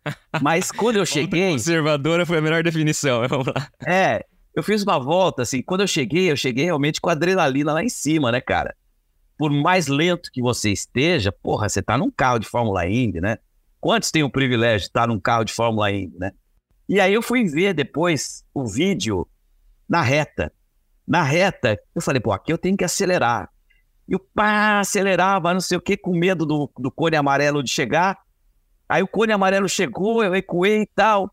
[0.43, 1.53] Mas quando eu cheguei.
[1.53, 3.69] conservadora foi a melhor definição, vamos lá.
[3.87, 7.73] É, eu fiz uma volta, assim, quando eu cheguei, eu cheguei realmente com a adrenalina
[7.73, 8.75] lá em cima, né, cara?
[9.39, 13.39] Por mais lento que você esteja, porra, você tá num carro de Fórmula Indy, né?
[13.81, 16.33] Quantos têm o privilégio de estar num carro de Fórmula E, né?
[16.89, 19.27] E aí eu fui ver depois o vídeo
[19.89, 20.53] na reta.
[21.07, 23.51] Na reta, eu falei, pô, aqui eu tenho que acelerar.
[24.09, 27.71] E o pá, acelerava, não sei o que, com medo do, do cone amarelo de
[27.71, 28.19] chegar.
[28.89, 31.33] Aí o cone amarelo chegou, eu recuei e tal.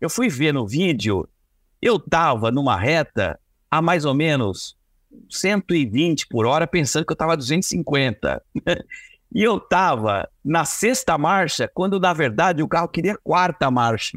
[0.00, 1.28] Eu fui ver no vídeo,
[1.80, 3.38] eu tava numa reta
[3.70, 4.76] a mais ou menos
[5.30, 8.42] 120 por hora, pensando que eu tava a 250.
[9.32, 14.16] E eu tava na sexta marcha, quando na verdade o carro queria quarta marcha.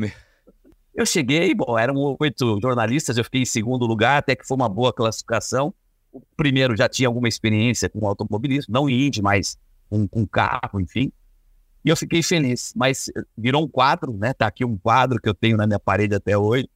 [0.94, 4.68] Eu cheguei, bom, eram oito jornalistas, eu fiquei em segundo lugar, até que foi uma
[4.68, 5.74] boa classificação.
[6.12, 11.12] O primeiro já tinha alguma experiência com automobilismo, não Indy, mas com, com carro, enfim.
[11.86, 14.34] E eu fiquei feliz, mas virou um quadro, né?
[14.34, 16.68] Tá aqui um quadro que eu tenho na minha parede até hoje.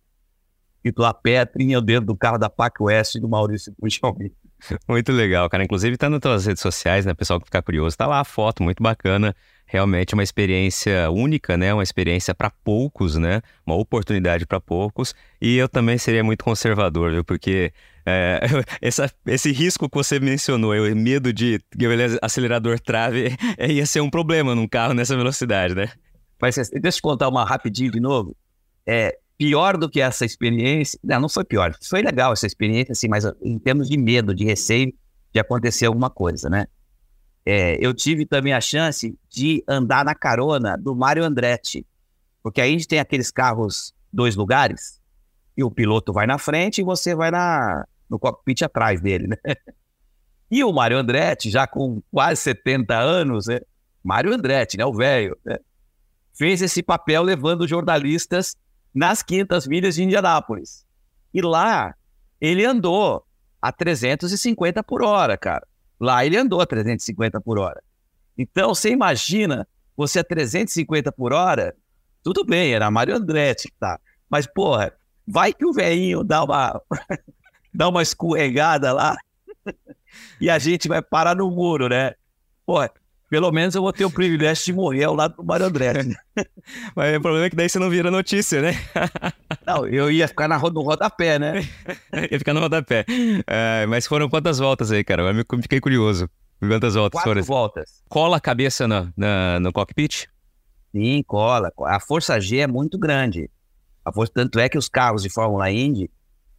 [0.84, 4.16] E tô a pé, trinha dentro do carro da PAC West do Maurício Puxão.
[4.88, 5.64] Muito legal, cara.
[5.64, 7.14] Inclusive tá nas tuas redes sociais, né?
[7.14, 9.36] Pessoal que ficar curioso, tá lá a foto, muito bacana.
[9.66, 11.74] Realmente uma experiência única, né?
[11.74, 13.42] Uma experiência para poucos, né?
[13.66, 15.16] Uma oportunidade para poucos.
[15.42, 17.24] E eu também seria muito conservador, viu?
[17.24, 17.72] Porque
[18.06, 18.42] é,
[18.82, 21.92] essa, esse risco que você mencionou, o medo de que o
[22.22, 25.90] acelerador trave, é, ia ser um problema num carro nessa velocidade, né?
[26.42, 28.36] Mas deixa eu contar uma rapidinho de novo.
[28.86, 31.00] É, pior do que essa experiência.
[31.04, 31.76] Não, não foi pior.
[31.90, 34.94] Foi legal essa experiência, assim, mas em termos de medo, de receio
[35.34, 36.68] de acontecer alguma coisa, né?
[37.46, 41.86] é, eu tive também a chance de andar na carona do Mário Andretti,
[42.44, 45.00] porque aí a gente tem aqueles carros dois lugares,
[45.58, 49.38] e o piloto vai na frente e você vai na, no cockpit atrás dele, né?
[50.50, 53.62] E o Mário Andretti, já com quase 70 anos, né?
[54.04, 54.86] Mário Andretti, né?
[54.86, 55.58] O velho, né?
[56.34, 58.56] fez esse papel levando jornalistas
[58.94, 60.86] nas 500 milhas de Indianápolis.
[61.34, 61.96] E lá
[62.40, 63.26] ele andou
[63.62, 65.66] a 350 por hora, cara.
[66.00, 67.82] Lá ele andou a 350 por hora.
[68.38, 71.76] Então, você imagina você a 350 por hora,
[72.24, 74.00] tudo bem, era Mário Andretti, tá?
[74.30, 74.94] Mas, porra,
[75.28, 76.82] vai que o velhinho dá uma,
[77.74, 79.16] dá uma escorregada lá
[80.42, 82.16] e a gente vai parar no muro, né?
[82.66, 82.80] Pô,
[83.32, 86.18] pelo menos eu vou ter o privilégio de morrer ao lado do Mário Andretti.
[86.94, 88.74] Mas o problema é que daí você não vira notícia, né?
[89.66, 91.62] não, eu ia ficar na, no rodapé, né?
[92.30, 93.06] ia ficar no rodapé.
[93.48, 95.24] É, mas foram quantas voltas aí, cara?
[95.24, 96.30] Eu fiquei curioso.
[96.60, 97.44] Quantas voltas Quatro foram?
[97.44, 98.04] voltas.
[98.10, 100.26] Cola a cabeça na, na, no cockpit?
[100.92, 101.72] Sim, cola.
[101.86, 103.50] A força G é muito grande.
[104.04, 106.12] A força, tanto é que os carros de Fórmula Indy,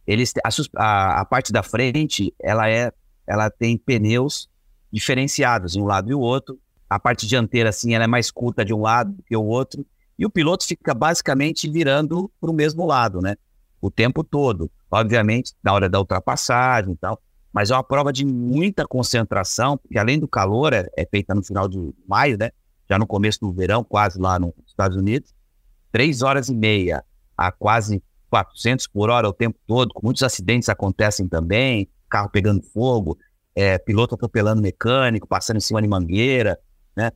[0.07, 0.49] eles, a,
[0.83, 2.91] a, a parte da frente, ela é,
[3.27, 4.49] ela tem pneus
[4.93, 6.59] diferenciados, um lado e o outro.
[6.87, 9.83] A parte dianteira, assim, ela é mais curta de um lado do que o outro.
[10.17, 13.35] E o piloto fica basicamente virando para o mesmo lado, né?
[13.81, 14.69] O tempo todo.
[14.91, 17.19] Obviamente, na hora da ultrapassagem e tal.
[17.51, 21.43] Mas é uma prova de muita concentração, porque além do calor, é, é feita no
[21.43, 22.51] final de maio, né?
[22.87, 25.33] Já no começo do verão, quase lá nos Estados Unidos.
[25.91, 27.03] Três horas e meia
[27.35, 33.17] a quase 400 por hora o tempo todo, muitos acidentes acontecem também, carro pegando fogo,
[33.55, 36.59] é, piloto atropelando mecânico, passando em cima de mangueira,
[36.95, 37.11] né?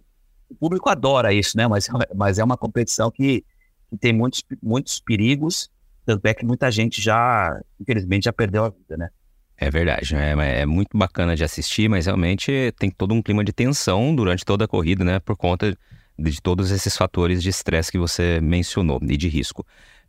[0.50, 1.68] O público adora isso, né?
[1.68, 3.44] Mas, mas é uma competição que,
[3.90, 5.70] que tem muitos, muitos perigos,
[6.06, 9.10] tanto é que muita gente já, infelizmente, já perdeu a vida, né?
[9.60, 13.52] É verdade, é, é, muito bacana de assistir, mas realmente tem todo um clima de
[13.52, 15.20] tensão durante toda a corrida, né?
[15.20, 15.76] Por conta
[16.18, 19.66] de todos esses fatores de estresse que você mencionou e de risco.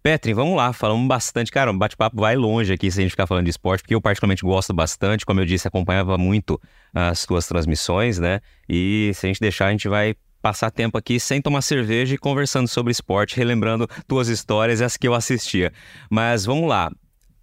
[0.08, 1.52] Petri, vamos lá, falamos bastante.
[1.52, 4.00] Cara, o bate-papo vai longe aqui se a gente ficar falando de esporte, porque eu
[4.00, 5.26] particularmente gosto bastante.
[5.26, 6.58] Como eu disse, acompanhava muito
[6.94, 8.40] as tuas transmissões, né?
[8.66, 12.16] E se a gente deixar, a gente vai passar tempo aqui sem tomar cerveja e
[12.16, 15.74] conversando sobre esporte, relembrando tuas histórias e as que eu assistia.
[16.08, 16.90] Mas vamos lá.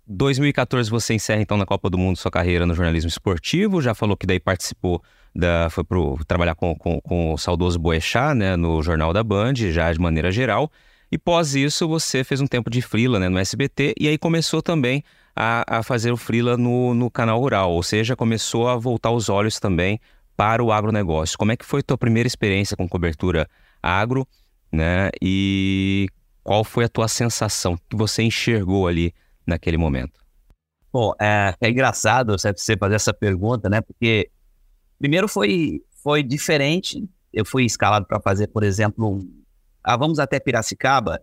[0.07, 4.17] 2014 você encerra então na Copa do Mundo sua carreira no jornalismo esportivo, já falou
[4.17, 5.03] que daí participou
[5.35, 9.53] da, foi pro trabalhar com, com, com o saudoso Boechat, né, no Jornal da Band,
[9.53, 10.71] já de maneira geral.
[11.15, 14.61] E pós isso, você fez um tempo de frila né, no SBT e aí começou
[14.61, 15.01] também
[15.33, 19.29] a, a fazer o frila no, no canal rural, ou seja, começou a voltar os
[19.29, 19.97] olhos também
[20.35, 21.37] para o agronegócio.
[21.37, 23.47] Como é que foi tua primeira experiência com cobertura
[23.81, 24.27] agro,
[24.69, 25.09] né?
[25.21, 26.09] E
[26.43, 29.13] qual foi a tua sensação que você enxergou ali
[29.47, 30.19] naquele momento?
[30.91, 33.79] Bom, é, é engraçado você fazer essa pergunta, né?
[33.79, 34.29] Porque
[34.99, 37.09] primeiro foi foi diferente.
[37.31, 39.34] Eu fui escalado para fazer, por exemplo, um
[39.85, 41.21] ah, vamos até Piracicaba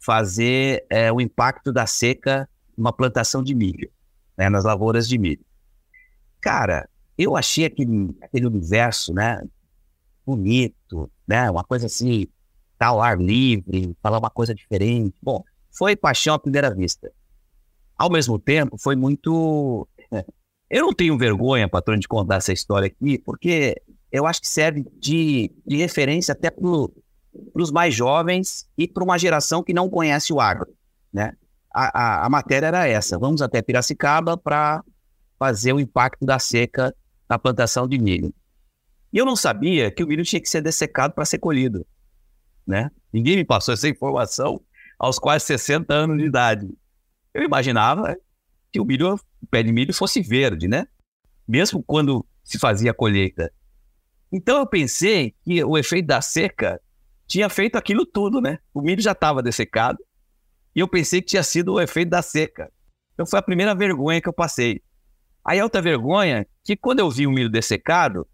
[0.00, 3.88] fazer é, o impacto da seca numa plantação de milho,
[4.36, 5.44] né, nas lavouras de milho.
[6.40, 9.40] Cara, eu achei aquele, aquele universo, né,
[10.26, 12.26] bonito, né, uma coisa assim,
[12.76, 15.14] tal ar livre, falar uma coisa diferente.
[15.22, 17.12] Bom, foi paixão à primeira vista.
[17.96, 19.86] Ao mesmo tempo, foi muito.
[20.68, 23.80] Eu não tenho vergonha, patrão, de contar essa história aqui, porque
[24.10, 26.66] eu acho que serve de, de referência até para
[27.52, 30.74] para os mais jovens e para uma geração que não conhece o agro.
[31.12, 31.34] Né?
[31.72, 34.82] A, a, a matéria era essa: vamos até Piracicaba para
[35.38, 36.94] fazer o impacto da seca
[37.28, 38.32] na plantação de milho.
[39.12, 41.86] E eu não sabia que o milho tinha que ser dessecado para ser colhido.
[42.66, 42.90] Né?
[43.12, 44.60] Ninguém me passou essa informação
[44.98, 46.68] aos quase 60 anos de idade.
[47.32, 48.16] Eu imaginava
[48.72, 50.86] que o milho, o pé de milho fosse verde, né?
[51.46, 53.52] Mesmo quando se fazia a colheita.
[54.32, 56.80] Então eu pensei que o efeito da seca
[57.26, 58.58] tinha feito aquilo tudo, né?
[58.72, 59.98] O milho já estava dessecado
[60.74, 62.70] e eu pensei que tinha sido o efeito da seca.
[63.14, 64.82] Então foi a primeira vergonha que eu passei.
[65.44, 68.26] Aí outra vergonha, que quando eu vi o milho dessecado,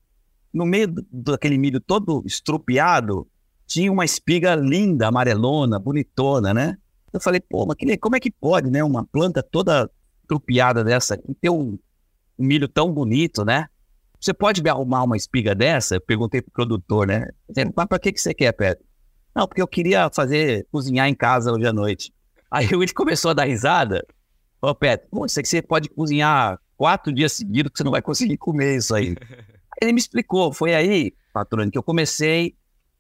[0.53, 3.29] no meio daquele milho todo estrupiado,
[3.67, 6.77] tinha uma espiga linda, amarelona, bonitona, né?
[7.13, 8.83] Eu falei, pô, mas que, como é que pode, né?
[8.83, 9.91] Uma planta toda
[10.23, 11.79] estrupiada dessa ter um,
[12.39, 13.69] um milho tão bonito, né?
[14.21, 15.97] Você pode me arrumar uma espiga dessa?
[15.97, 17.29] Eu perguntei pro produtor, né?
[17.75, 18.85] Mas para que, que você quer, Pedro?
[19.35, 22.13] Não, porque eu queria fazer, cozinhar em casa hoje à noite.
[22.51, 24.05] Aí ele começou a dar risada.
[24.61, 28.37] Ô, Pedro, isso aqui você pode cozinhar quatro dias seguidos que você não vai conseguir
[28.37, 29.17] comer isso aí.
[29.81, 30.53] ele me explicou.
[30.53, 32.55] Foi aí, patrônio, que eu comecei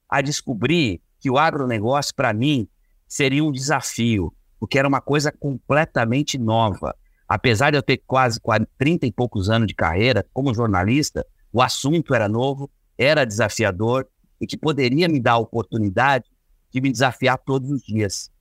[0.08, 2.66] a descobrir que o agronegócio, para mim,
[3.06, 6.96] seria um desafio, porque era uma coisa completamente nova
[7.30, 8.40] apesar de eu ter quase
[8.76, 12.68] 30 e poucos anos de carreira como jornalista, o assunto era novo,
[12.98, 14.04] era desafiador
[14.40, 16.24] e que poderia me dar a oportunidade
[16.72, 18.32] de me desafiar todos os dias.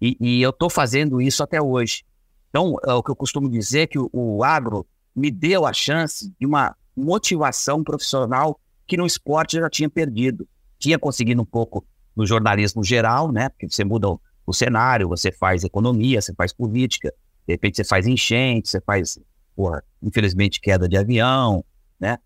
[0.00, 2.02] E, e eu estou fazendo isso até hoje.
[2.48, 5.74] Então, é o que eu costumo dizer é que o, o agro me deu a
[5.74, 10.48] chance de uma motivação profissional que no esporte eu já tinha perdido.
[10.78, 13.50] Tinha conseguido um pouco no jornalismo geral, né?
[13.50, 17.12] Porque você muda o, o cenário, você faz economia, você faz política,
[17.46, 19.18] de repente você faz enchente, você faz,
[19.54, 21.64] porra, infelizmente, queda de avião,
[21.98, 22.18] né?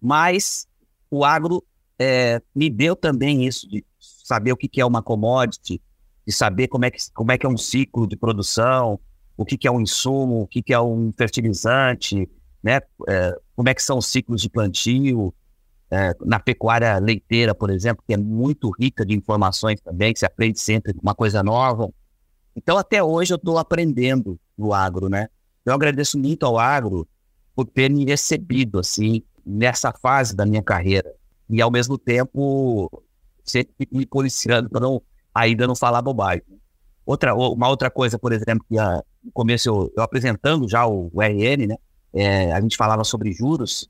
[0.00, 0.66] Mas
[1.10, 1.64] o agro
[1.98, 5.82] é, me deu também isso de saber o que, é uma commodity,
[6.26, 8.98] de saber como é que, como é, que é um ciclo de produção,
[9.36, 12.28] o que, é um insumo, o que, é um fertilizante,
[12.62, 12.80] né?
[13.08, 15.34] É, como é que são os ciclos de plantio,
[15.90, 20.26] é, na pecuária leiteira, por exemplo, que é muito rica de informações também, que se
[20.26, 21.92] aprende sempre uma coisa nova.
[22.54, 25.28] Então, até hoje eu estou aprendendo no agro, né?
[25.64, 27.06] Eu agradeço muito ao agro
[27.54, 31.12] por ter me recebido, assim, nessa fase da minha carreira.
[31.48, 33.02] E, ao mesmo tempo,
[33.44, 35.02] sempre me policiando para não,
[35.34, 36.42] ainda não falar bobagem.
[37.04, 41.10] Outra, uma outra coisa, por exemplo, que a, no começo eu, eu apresentando já o,
[41.12, 41.76] o RN, né?
[42.12, 43.88] É, a gente falava sobre juros,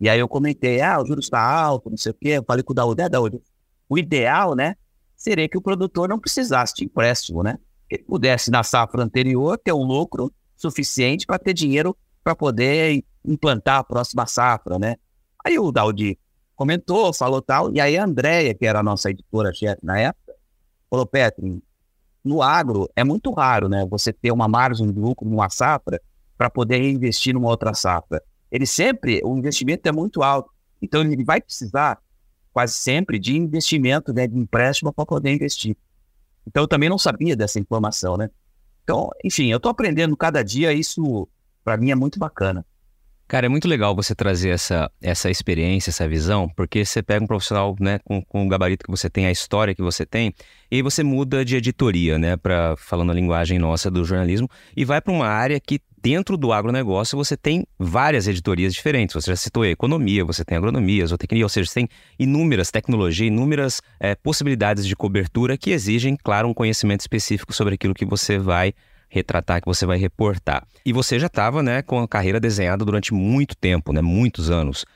[0.00, 2.28] e aí eu comentei, ah, o juros está alto, não sei o quê.
[2.30, 3.40] Eu falei com o Daúde, é, Daúde,
[3.88, 4.76] o ideal, né,
[5.16, 7.58] seria que o produtor não precisasse de empréstimo, né?
[7.90, 13.78] Ele pudesse, na safra anterior, ter um lucro suficiente para ter dinheiro para poder implantar
[13.78, 14.96] a próxima safra, né?
[15.44, 16.18] Aí o Daudi
[16.54, 20.34] comentou, falou tal, e aí a Andréia, que era a nossa editora-chefe na época,
[20.90, 21.62] falou, Petri,
[22.22, 26.00] no agro é muito raro, né, você ter uma margem de lucro numa safra
[26.36, 28.22] para poder reinvestir numa outra safra.
[28.52, 30.50] Ele sempre, o investimento é muito alto,
[30.82, 31.98] então ele vai precisar
[32.52, 35.76] quase sempre de investimento, né, de empréstimo para poder investir.
[36.46, 38.30] Então eu também não sabia dessa informação, né?
[38.82, 41.28] Então, enfim, eu estou aprendendo cada dia, isso
[41.64, 42.64] para mim é muito bacana.
[43.30, 47.28] Cara, é muito legal você trazer essa, essa experiência, essa visão, porque você pega um
[47.28, 50.34] profissional né, com, com o gabarito que você tem, a história que você tem,
[50.68, 55.00] e você muda de editoria, né, para falando a linguagem nossa do jornalismo, e vai
[55.00, 59.14] para uma área que dentro do agronegócio você tem várias editorias diferentes.
[59.14, 61.88] Você já citou economia, você tem agronomia, zootecnia, ou seja, você tem
[62.18, 67.94] inúmeras tecnologias, inúmeras é, possibilidades de cobertura que exigem, claro, um conhecimento específico sobre aquilo
[67.94, 68.72] que você vai
[69.08, 70.66] retratar, que você vai reportar.
[70.84, 74.86] E você já estava né, com a carreira desenhada durante muito tempo, né, muitos anos.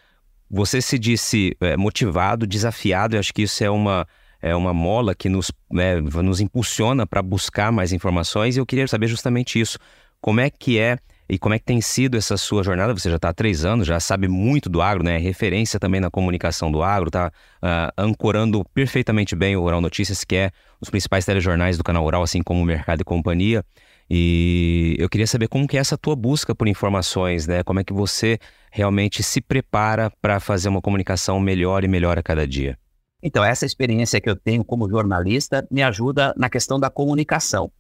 [0.49, 4.07] Você se disse é, motivado, desafiado, e acho que isso é uma,
[4.41, 8.87] é uma mola que nos, né, nos impulsiona para buscar mais informações, e eu queria
[8.87, 9.79] saber justamente isso.
[10.25, 10.97] Como é que é
[11.29, 12.95] e como é que tem sido essa sua jornada?
[12.95, 15.19] Você já está há três anos, já sabe muito do agro, né?
[15.19, 17.31] Referência também na comunicação do agro, tá
[17.63, 20.51] uh, ancorando perfeitamente bem o Rural Notícias, que é
[20.81, 23.63] os principais telejornais do canal Rural, assim como o Mercado e Companhia.
[24.09, 27.63] E eu queria saber como que é essa tua busca por informações, né?
[27.63, 28.39] Como é que você
[28.73, 32.79] realmente se prepara para fazer uma comunicação melhor e melhor a cada dia?
[33.23, 37.71] Então, essa experiência que eu tenho como jornalista me ajuda na questão da comunicação.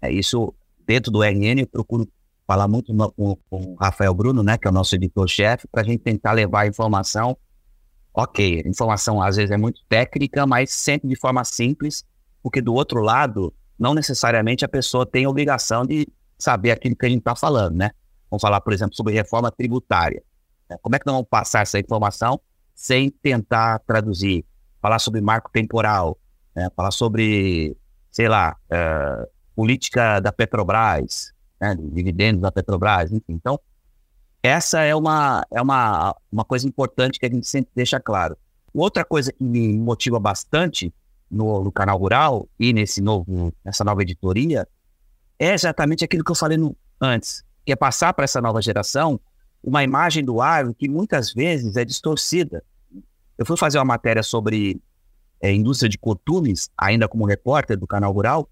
[0.00, 0.52] É isso,
[0.86, 2.08] dentro do RN, eu procuro
[2.46, 5.82] falar muito no, com, com o Rafael Bruno, né, que é o nosso editor-chefe, para
[5.82, 7.36] a gente tentar levar a informação.
[8.12, 12.04] Ok, informação às vezes é muito técnica, mas sempre de forma simples,
[12.42, 16.06] porque do outro lado não necessariamente a pessoa tem a obrigação de
[16.38, 17.90] saber aquilo que a gente está falando, né?
[18.30, 20.22] Vamos falar, por exemplo, sobre reforma tributária.
[20.68, 20.76] Né?
[20.82, 22.40] Como é que nós vamos passar essa informação
[22.74, 24.44] sem tentar traduzir?
[24.80, 26.18] Falar sobre marco temporal,
[26.54, 26.68] né?
[26.76, 27.76] falar sobre,
[28.10, 31.76] sei lá, uh, política da Petrobras, né?
[31.78, 33.34] dividendos da Petrobras, enfim.
[33.34, 33.58] Então,
[34.42, 38.36] essa é uma, é uma, uma coisa importante que a gente sempre deixa claro.
[38.74, 40.92] Outra coisa que me motiva bastante
[41.30, 44.66] no, no, canal rural e nesse novo, nessa nova editoria
[45.38, 49.20] é exatamente aquilo que eu falei no, antes, que é passar para essa nova geração
[49.62, 52.64] uma imagem do agro que muitas vezes é distorcida.
[53.38, 54.80] Eu fui fazer uma matéria sobre
[55.40, 58.48] é, indústria de cotumes, ainda como repórter do canal rural,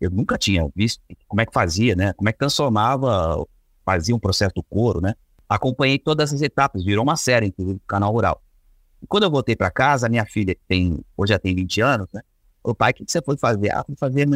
[0.00, 2.12] eu nunca tinha visto como é que fazia, né?
[2.12, 3.44] Como é que transformava,
[3.84, 5.14] fazia um processo do couro, né?
[5.48, 8.42] Acompanhei todas as etapas, virou uma série, inclusive, do canal rural.
[9.08, 12.20] Quando eu voltei para casa, minha filha, que tem, hoje já tem 20 anos, né?
[12.62, 13.70] O pai, o que, que você foi fazer?
[13.72, 14.26] Ah, fui fazer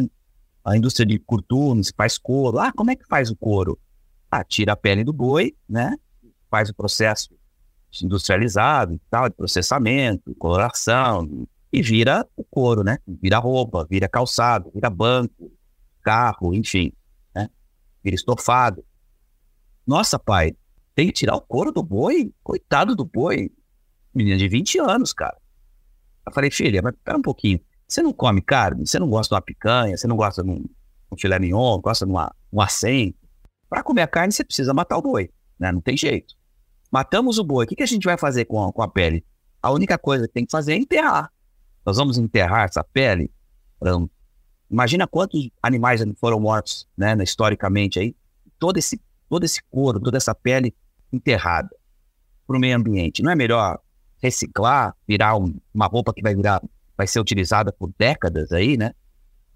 [0.63, 2.59] a indústria de curtumes, faz couro.
[2.59, 3.77] Ah, como é que faz o couro?
[4.29, 5.97] Ah, tira a pele do boi, né?
[6.49, 7.29] Faz o processo
[8.01, 12.97] industrializado e tal, de processamento, coloração, e vira o couro, né?
[13.07, 15.51] Vira roupa, vira calçado, vira banco,
[16.01, 16.91] carro, enfim,
[17.33, 17.49] né?
[18.03, 18.83] Vira estofado.
[19.85, 20.55] Nossa, pai,
[20.93, 22.33] tem que tirar o couro do boi?
[22.43, 23.51] Coitado do boi
[24.13, 25.37] menina de 20 anos, cara.
[26.25, 27.59] Eu falei, filha, mas pera um pouquinho.
[27.87, 28.85] Você não come carne?
[28.85, 29.97] Você não gosta de uma picanha?
[29.97, 30.65] Você não gosta de um,
[31.11, 31.79] um filé mignon?
[31.79, 33.15] Gosta de uma, um acém?
[33.69, 35.71] Para comer a carne, você precisa matar o boi, né?
[35.71, 36.35] Não tem jeito.
[36.91, 37.65] Matamos o boi.
[37.65, 39.25] O que, que a gente vai fazer com a, com a pele?
[39.61, 41.31] a única coisa que tem que fazer é enterrar.
[41.85, 43.31] Nós vamos enterrar essa pele.
[44.69, 48.15] Imagina quantos animais foram mortos, né, historicamente aí.
[48.59, 50.73] Todo esse, todo esse couro, toda essa pele
[51.11, 51.69] enterrada
[52.45, 53.23] para o meio ambiente.
[53.23, 53.79] Não é melhor
[54.21, 56.61] reciclar, virar um, uma roupa que vai virar,
[56.95, 58.93] vai ser utilizada por décadas aí, né?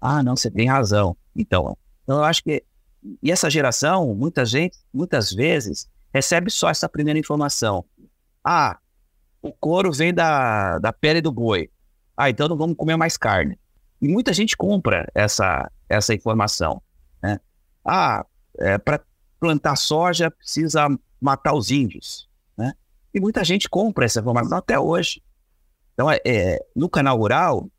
[0.00, 1.16] Ah, não, você tem razão.
[1.34, 2.64] Então, então eu acho que
[3.22, 7.84] e essa geração, muita gente, muitas vezes recebe só essa primeira informação.
[8.42, 8.78] Ah,
[9.40, 11.70] o couro vem da, da pele do boi.
[12.16, 13.58] Ah, então não vamos comer mais carne.
[14.00, 16.82] E muita gente compra essa, essa informação.
[17.22, 17.40] Né?
[17.84, 18.24] Ah,
[18.58, 19.00] é, para
[19.38, 20.88] plantar soja precisa
[21.20, 22.28] matar os índios.
[22.56, 22.72] Né?
[23.12, 25.22] E muita gente compra essa informação até hoje.
[25.94, 27.70] Então, é, é, no canal rural,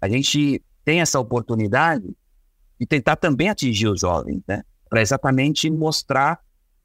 [0.00, 2.16] a gente tem essa oportunidade
[2.78, 4.62] de tentar também atingir os jovens, né?
[4.88, 6.40] para exatamente mostrar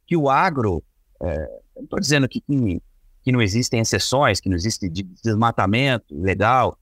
[0.07, 0.83] que o agro,
[1.21, 1.37] é,
[1.75, 2.81] não estou dizendo que, que,
[3.23, 6.77] que, não existem exceções, que não existe desmatamento legal,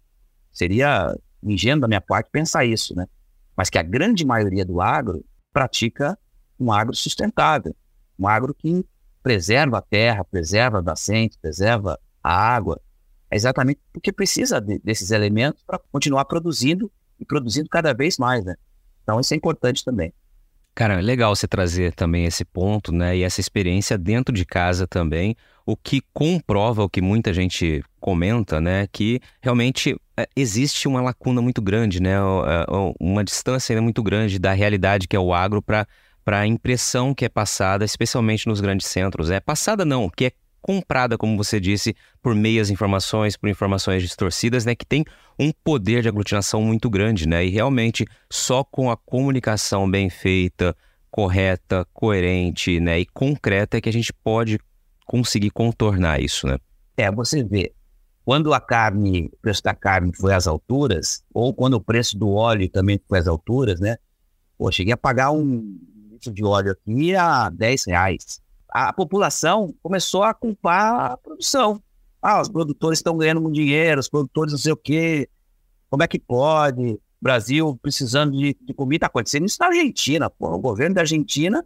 [0.59, 3.07] seria ingênuo da minha parte pensar isso, né?
[3.55, 6.19] Mas que a grande maioria do agro pratica
[6.59, 7.73] um agro sustentável,
[8.17, 8.85] um agro que
[9.23, 12.81] preserva a terra, preserva a nascente, preserva a água.
[13.31, 18.43] É exatamente porque precisa de, desses elementos para continuar produzindo e produzindo cada vez mais,
[18.43, 18.55] né?
[19.03, 20.13] Então isso é importante também.
[20.79, 23.17] Cara, é legal você trazer também esse ponto, né?
[23.17, 28.61] E essa experiência dentro de casa também, o que comprova o que muita gente comenta,
[28.61, 28.87] né?
[28.89, 32.13] Que realmente é, existe uma lacuna muito grande, né?
[32.13, 32.65] É,
[32.97, 35.85] uma distância muito grande da realidade que é o agro para
[36.23, 39.29] para a impressão que é passada, especialmente nos grandes centros.
[39.29, 40.31] É passada não, que é
[40.61, 45.03] comprada, como você disse, por meias informações, por informações distorcidas, né, que tem
[45.37, 47.45] um poder de aglutinação muito grande, né?
[47.45, 50.75] E realmente só com a comunicação bem feita,
[51.09, 54.59] correta, coerente, né, e concreta é que a gente pode
[55.05, 56.57] conseguir contornar isso, né?
[56.97, 57.73] É, você vê,
[58.25, 62.29] quando a carne, o preço da carne foi às alturas, ou quando o preço do
[62.29, 63.97] óleo também foi às alturas, né?
[64.57, 65.79] Pô, cheguei a pagar um
[66.11, 68.41] litro de óleo aqui a 10 reais
[68.71, 71.81] a população começou a culpar a produção.
[72.21, 75.29] Ah, os produtores estão ganhando muito dinheiro, os produtores não sei o quê,
[75.89, 76.99] como é que pode?
[77.21, 81.65] Brasil precisando de, de comida, está acontecendo isso na Argentina, pô, o governo da Argentina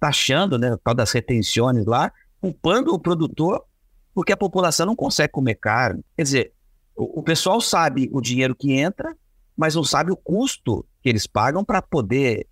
[0.00, 3.64] taxando, né, por causa das retenções lá, culpando o produtor
[4.14, 6.04] porque a população não consegue comer carne.
[6.16, 6.52] Quer dizer,
[6.96, 9.16] o, o pessoal sabe o dinheiro que entra,
[9.56, 12.46] mas não sabe o custo que eles pagam para poder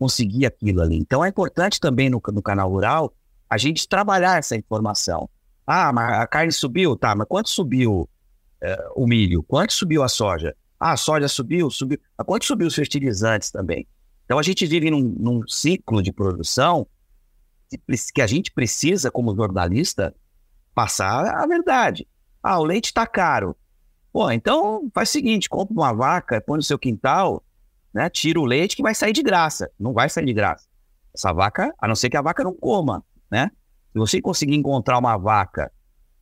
[0.00, 0.96] conseguir aquilo ali.
[0.96, 3.12] Então é importante também no, no canal rural
[3.50, 5.28] a gente trabalhar essa informação.
[5.66, 6.96] Ah, mas a carne subiu?
[6.96, 8.08] Tá, mas quanto subiu
[8.62, 9.42] é, o milho?
[9.42, 10.56] Quanto subiu a soja?
[10.78, 11.98] Ah, a soja subiu, subiu.
[12.16, 13.86] Mas quanto subiu os fertilizantes também?
[14.24, 16.86] Então a gente vive num, num ciclo de produção
[18.14, 20.14] que a gente precisa, como jornalista,
[20.74, 22.08] passar a verdade.
[22.42, 23.54] Ah, o leite está caro.
[24.10, 27.44] Pô, então faz o seguinte, compra uma vaca, põe no seu quintal,
[27.92, 28.08] né?
[28.08, 29.70] Tira o leite que vai sair de graça.
[29.78, 30.66] Não vai sair de graça.
[31.14, 33.50] Essa vaca, a não ser que a vaca não coma, né?
[33.92, 35.72] Se você conseguir encontrar uma vaca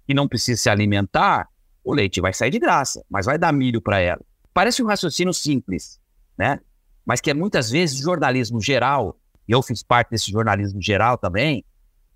[0.06, 1.48] que não precisa se alimentar,
[1.84, 4.20] o leite vai sair de graça, mas vai dar milho para ela.
[4.54, 6.00] Parece um raciocínio simples,
[6.36, 6.60] né?
[7.04, 11.64] Mas que é muitas vezes jornalismo geral, e eu fiz parte desse jornalismo geral também,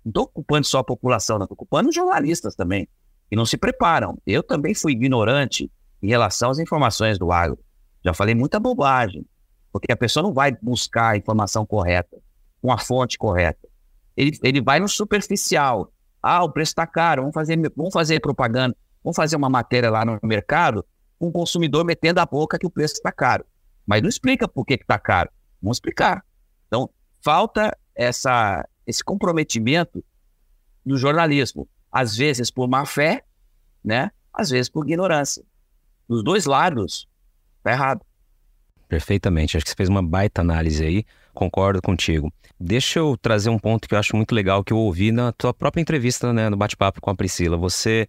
[0.03, 2.87] não estou ocupando só a população, estou ocupando os jornalistas também,
[3.29, 4.17] que não se preparam.
[4.25, 7.59] Eu também fui ignorante em relação às informações do agro.
[8.03, 9.25] Já falei muita bobagem.
[9.73, 12.17] Porque a pessoa não vai buscar a informação correta,
[12.61, 13.67] com a fonte correta.
[14.15, 15.91] Ele, ele vai no superficial.
[16.21, 20.05] Ah, o preço está caro, vamos fazer, vamos fazer propaganda, vamos fazer uma matéria lá
[20.05, 20.85] no mercado
[21.19, 23.45] com o consumidor metendo a boca que o preço está caro.
[23.85, 25.29] Mas não explica por que está caro.
[25.61, 26.23] Vamos explicar.
[26.67, 26.89] Então,
[27.21, 30.03] falta essa, esse comprometimento
[30.85, 31.67] do jornalismo.
[31.91, 33.23] Às vezes por má fé,
[33.83, 34.11] né?
[34.33, 35.43] às vezes por ignorância.
[36.09, 37.07] Dos dois lados,
[37.57, 38.05] está errado.
[38.93, 39.57] Perfeitamente.
[39.57, 41.03] Acho que você fez uma baita análise aí.
[41.33, 42.31] Concordo contigo.
[42.59, 45.51] Deixa eu trazer um ponto que eu acho muito legal que eu ouvi na tua
[45.51, 47.57] própria entrevista, né, no bate-papo com a Priscila.
[47.57, 48.07] Você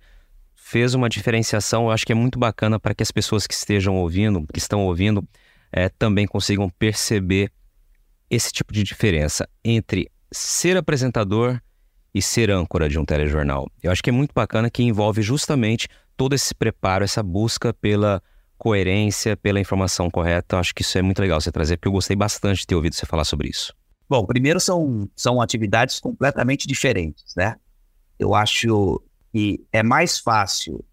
[0.55, 3.97] fez uma diferenciação, eu acho que é muito bacana para que as pessoas que estejam
[3.97, 5.26] ouvindo, que estão ouvindo,
[5.72, 7.51] é, também consigam perceber
[8.28, 11.59] esse tipo de diferença entre ser apresentador
[12.14, 13.70] e ser âncora de um telejornal.
[13.82, 18.22] Eu acho que é muito bacana que envolve justamente todo esse preparo, essa busca pela
[18.59, 20.59] coerência, pela informação correta.
[20.59, 22.94] Acho que isso é muito legal você trazer, porque eu gostei bastante de ter ouvido
[22.94, 23.74] você falar sobre isso.
[24.09, 27.57] Bom, primeiro são, são atividades completamente diferentes, né?
[28.18, 29.02] Eu acho
[29.32, 30.84] que é mais fácil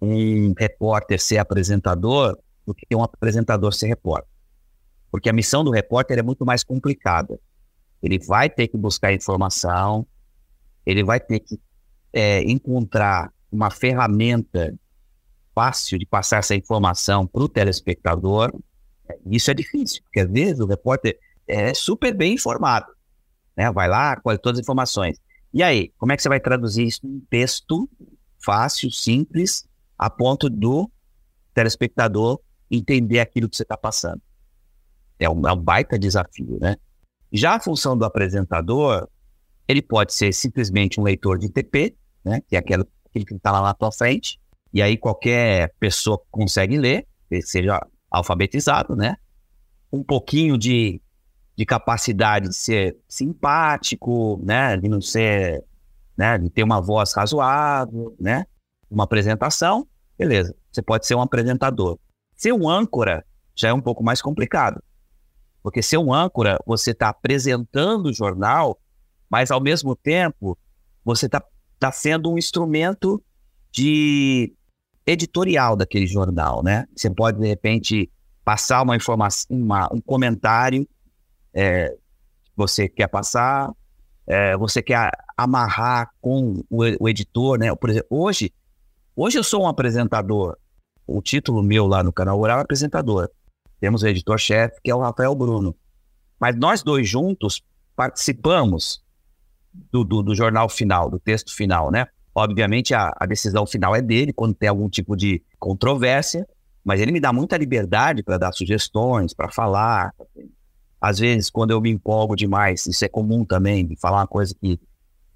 [0.00, 4.30] um repórter ser apresentador do que um apresentador ser repórter.
[5.10, 7.38] Porque a missão do repórter é muito mais complicada.
[8.02, 10.06] Ele vai ter que buscar informação,
[10.86, 11.58] ele vai ter que
[12.12, 14.74] é, encontrar uma ferramenta
[15.58, 18.52] fácil de passar essa informação para o telespectador,
[19.26, 22.86] isso é difícil, porque às vezes o repórter é super bem informado,
[23.56, 23.68] né?
[23.72, 25.18] Vai lá, colhe todas as informações.
[25.52, 27.90] E aí, como é que você vai traduzir isso em texto
[28.38, 29.66] fácil, simples,
[29.98, 30.88] a ponto do
[31.52, 32.40] telespectador
[32.70, 34.22] entender aquilo que você está passando?
[35.18, 36.76] É um, é um baita desafio, né?
[37.32, 39.08] Já a função do apresentador,
[39.66, 42.40] ele pode ser simplesmente um leitor de TP, né?
[42.46, 44.38] Que é aquele, aquele que está lá na tua frente,
[44.72, 47.06] e aí qualquer pessoa consegue ler,
[47.42, 49.16] seja alfabetizado, né?
[49.92, 51.00] Um pouquinho de
[51.58, 55.64] de capacidade de ser simpático, né, de não ser,
[56.16, 58.46] né, de ter uma voz razoável, né,
[58.88, 59.84] uma apresentação,
[60.16, 61.98] beleza, você pode ser um apresentador.
[62.36, 63.24] Ser um âncora
[63.56, 64.80] já é um pouco mais complicado,
[65.60, 68.78] porque ser um âncora, você está apresentando o jornal,
[69.28, 70.56] mas ao mesmo tempo
[71.04, 71.42] você está
[71.76, 73.20] tá sendo um instrumento
[73.72, 74.54] de
[75.08, 76.86] editorial daquele jornal, né?
[76.94, 78.10] Você pode, de repente,
[78.44, 80.86] passar uma informação, uma, um comentário
[81.54, 81.96] é,
[82.54, 83.72] você quer passar,
[84.26, 87.74] é, você quer amarrar com o, o, editor, né?
[87.74, 88.52] Por exemplo, hoje,
[89.16, 90.56] hoje eu sou um apresentador.
[91.06, 93.30] O título meu lá no canal Rural é apresentador.
[93.80, 95.74] Temos o editor-chefe, que é o Rafael Bruno.
[96.38, 97.62] Mas nós dois juntos
[97.96, 99.02] participamos
[99.90, 102.06] do, do, do jornal final, do texto final, né?
[102.38, 106.46] Obviamente a, a, decisão final é dele quando tem algum tipo de controvérsia,
[106.84, 110.14] mas ele me dá muita liberdade para dar sugestões, para falar,
[111.00, 114.54] às vezes, quando eu me empolgo demais, isso é comum também, de falar uma coisa
[114.54, 114.78] que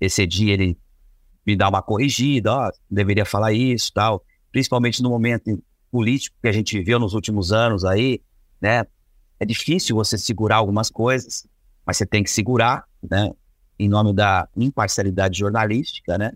[0.01, 0.79] esse dia ele
[1.45, 4.25] me dá uma corrigida, ó, deveria falar isso tal.
[4.53, 8.23] Principalmente no momento político que a gente viveu nos últimos anos aí,
[8.61, 8.87] né?
[9.41, 11.49] É difícil você segurar algumas coisas,
[11.85, 13.33] mas você tem que segurar, né?
[13.77, 16.31] Em nome da imparcialidade jornalística, né?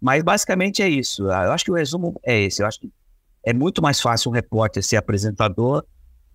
[0.00, 1.24] Mas basicamente é isso.
[1.24, 2.62] Eu acho que o resumo é esse.
[2.62, 2.90] Eu acho que
[3.44, 5.84] é muito mais fácil um repórter ser apresentador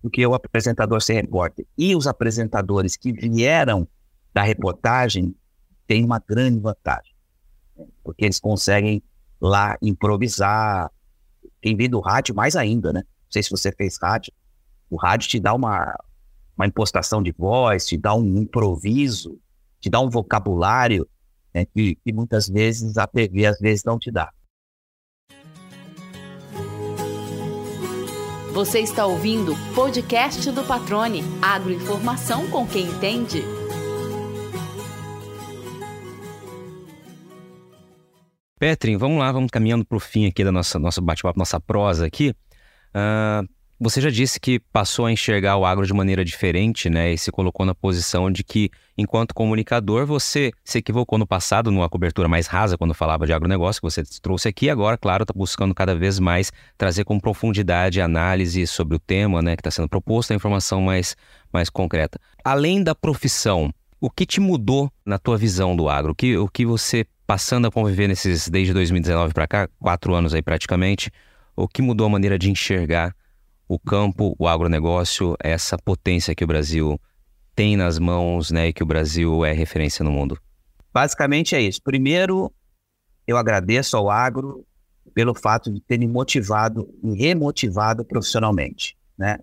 [0.02, 1.66] do que o apresentador ser repórter.
[1.76, 3.88] E os apresentadores que vieram
[4.32, 5.34] da reportagem
[5.86, 7.14] têm uma grande vantagem,
[7.76, 7.86] né?
[8.04, 9.02] porque eles conseguem
[9.40, 10.90] lá improvisar.
[11.60, 13.00] Quem vem do rádio, mais ainda, né?
[13.00, 14.32] Não sei se você fez rádio.
[14.88, 15.96] O rádio te dá uma,
[16.56, 19.40] uma impostação de voz, te dá um improviso,
[19.80, 21.08] te dá um vocabulário
[21.56, 24.30] né, que, que muitas vezes a TV às vezes não te dá.
[28.52, 31.22] Você está ouvindo o podcast do Patrone.
[31.42, 33.42] Agroinformação com quem entende.
[38.58, 42.06] Petrin, vamos lá, vamos caminhando para o fim aqui da nossa nosso bate-papo, nossa prosa
[42.06, 42.34] aqui.
[42.94, 43.46] Uh,
[43.78, 47.12] você já disse que passou a enxergar o agro de maneira diferente, né?
[47.12, 51.88] E se colocou na posição de que, enquanto comunicador, você se equivocou no passado, numa
[51.88, 54.70] cobertura mais rasa, quando falava de agronegócio, que você trouxe aqui.
[54.70, 59.54] Agora, claro, está buscando cada vez mais trazer com profundidade análise sobre o tema, né?
[59.54, 61.14] Que está sendo proposto, a informação mais,
[61.52, 62.18] mais concreta.
[62.42, 63.70] Além da profissão,
[64.00, 66.12] o que te mudou na tua visão do agro?
[66.12, 70.32] O que, o que você, passando a conviver nesses, desde 2019 para cá, quatro anos
[70.32, 71.10] aí praticamente,
[71.54, 73.14] o que mudou a maneira de enxergar
[73.68, 77.00] o campo, o agronegócio, essa potência que o Brasil
[77.54, 80.38] tem nas mãos, né, e que o Brasil é referência no mundo?
[80.92, 81.80] Basicamente é isso.
[81.82, 82.52] Primeiro,
[83.26, 84.64] eu agradeço ao agro
[85.14, 89.38] pelo fato de ter me motivado e remotivado profissionalmente, né?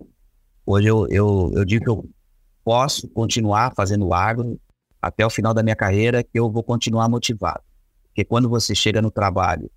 [0.64, 2.08] Hoje eu, eu, eu digo que eu
[2.64, 4.58] posso continuar fazendo agro
[5.02, 7.62] até o final da minha carreira, que eu vou continuar motivado.
[8.06, 9.70] Porque quando você chega no trabalho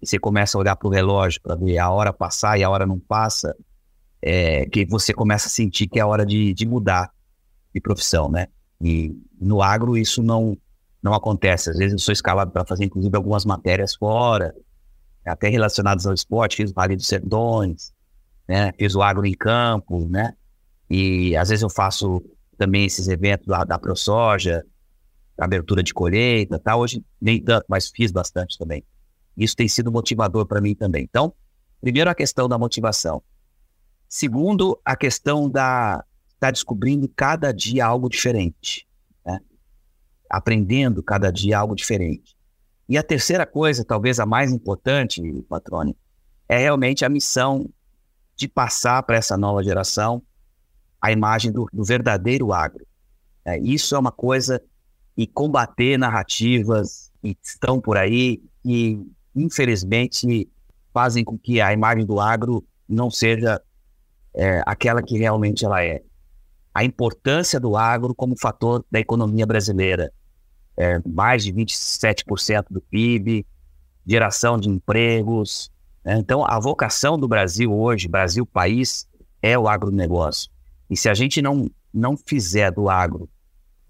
[0.00, 2.70] e você começa a olhar para o relógio para ver a hora passar e a
[2.70, 3.54] hora não passa,
[4.26, 7.12] é, que você começa a sentir que é hora de, de mudar
[7.74, 8.46] de profissão, né?
[8.80, 10.56] E no agro isso não,
[11.02, 11.68] não acontece.
[11.68, 14.54] Às vezes eu sou escalado para fazer, inclusive, algumas matérias fora,
[15.26, 17.92] até relacionadas ao esporte, fiz o Vale dos Sertões,
[18.48, 18.72] né?
[18.78, 20.32] Fiz o agro em campo, né?
[20.88, 22.22] E às vezes eu faço
[22.56, 24.64] também esses eventos lá da ProSoja,
[25.36, 26.76] abertura de colheita, tá?
[26.76, 28.82] Hoje nem tanto, mas fiz bastante também.
[29.36, 31.02] Isso tem sido motivador para mim também.
[31.02, 31.34] Então,
[31.78, 33.22] primeiro a questão da motivação.
[34.08, 38.86] Segundo, a questão da estar tá descobrindo cada dia algo diferente,
[39.24, 39.40] né?
[40.28, 42.36] aprendendo cada dia algo diferente.
[42.88, 45.96] E a terceira coisa, talvez a mais importante, Patrone,
[46.48, 47.68] é realmente a missão
[48.36, 50.22] de passar para essa nova geração
[51.00, 52.86] a imagem do, do verdadeiro agro.
[53.44, 54.62] É, isso é uma coisa
[55.16, 58.98] e combater narrativas que estão por aí e
[59.34, 60.48] infelizmente
[60.92, 63.60] fazem com que a imagem do agro não seja
[64.34, 66.02] é, aquela que realmente ela é.
[66.74, 70.12] A importância do agro como fator da economia brasileira.
[70.76, 73.46] É, mais de 27% do PIB,
[74.04, 75.70] geração de empregos.
[76.04, 76.18] Né?
[76.18, 79.06] Então, a vocação do Brasil hoje, Brasil país,
[79.40, 80.50] é o agronegócio.
[80.90, 83.28] E se a gente não, não fizer do agro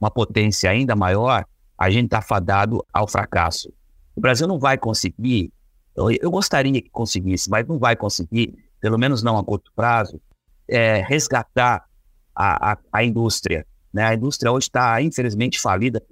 [0.00, 1.46] uma potência ainda maior,
[1.78, 3.72] a gente está fadado ao fracasso.
[4.14, 5.52] O Brasil não vai conseguir,
[5.96, 10.20] eu, eu, gostaria que conseguisse, mas não vai conseguir, pelo menos não a curto prazo,
[10.68, 11.84] é, resgatar
[12.34, 13.66] a, a, a, indústria.
[13.92, 14.04] Né?
[14.04, 16.02] A indústria hoje está, infelizmente, falida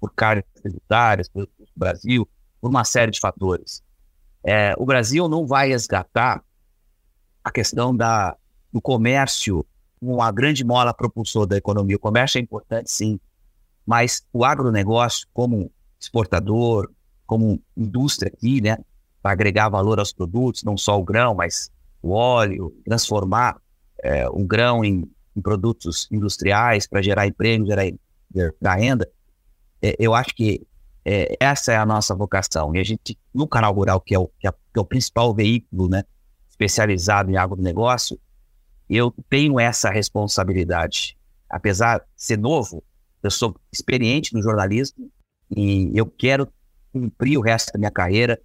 [0.00, 2.28] por, cargas tributárias, pelo Brasil,
[2.60, 3.82] por uma série de fatores.
[4.42, 6.42] É, o Brasil não vai resgatar
[7.42, 8.36] a questão da,
[8.72, 9.64] do comércio
[10.00, 11.96] uma grande mola propulsora da economia.
[11.96, 13.18] O comércio é importante, sim,
[13.86, 16.90] mas o agronegócio, como exportador,
[17.26, 18.76] como indústria aqui, né,
[19.22, 21.70] para agregar valor aos produtos, não só o grão, mas
[22.02, 23.56] o óleo, transformar
[24.04, 27.90] é, o grão em, em, produtos industriais para gerar emprego, gerar,
[28.32, 29.10] gerar renda,
[29.80, 30.66] é, eu acho que
[31.04, 32.74] é, essa é a nossa vocação.
[32.76, 35.34] E a gente, no canal rural, que é o, que é, que é o principal
[35.34, 36.04] veículo né,
[36.48, 38.20] especializado em agronegócio,
[38.88, 41.16] eu tenho essa responsabilidade.
[41.48, 42.84] Apesar de ser novo,
[43.22, 45.10] eu sou experiente no jornalismo
[45.56, 46.46] e eu quero
[46.92, 48.38] cumprir o resto da minha carreira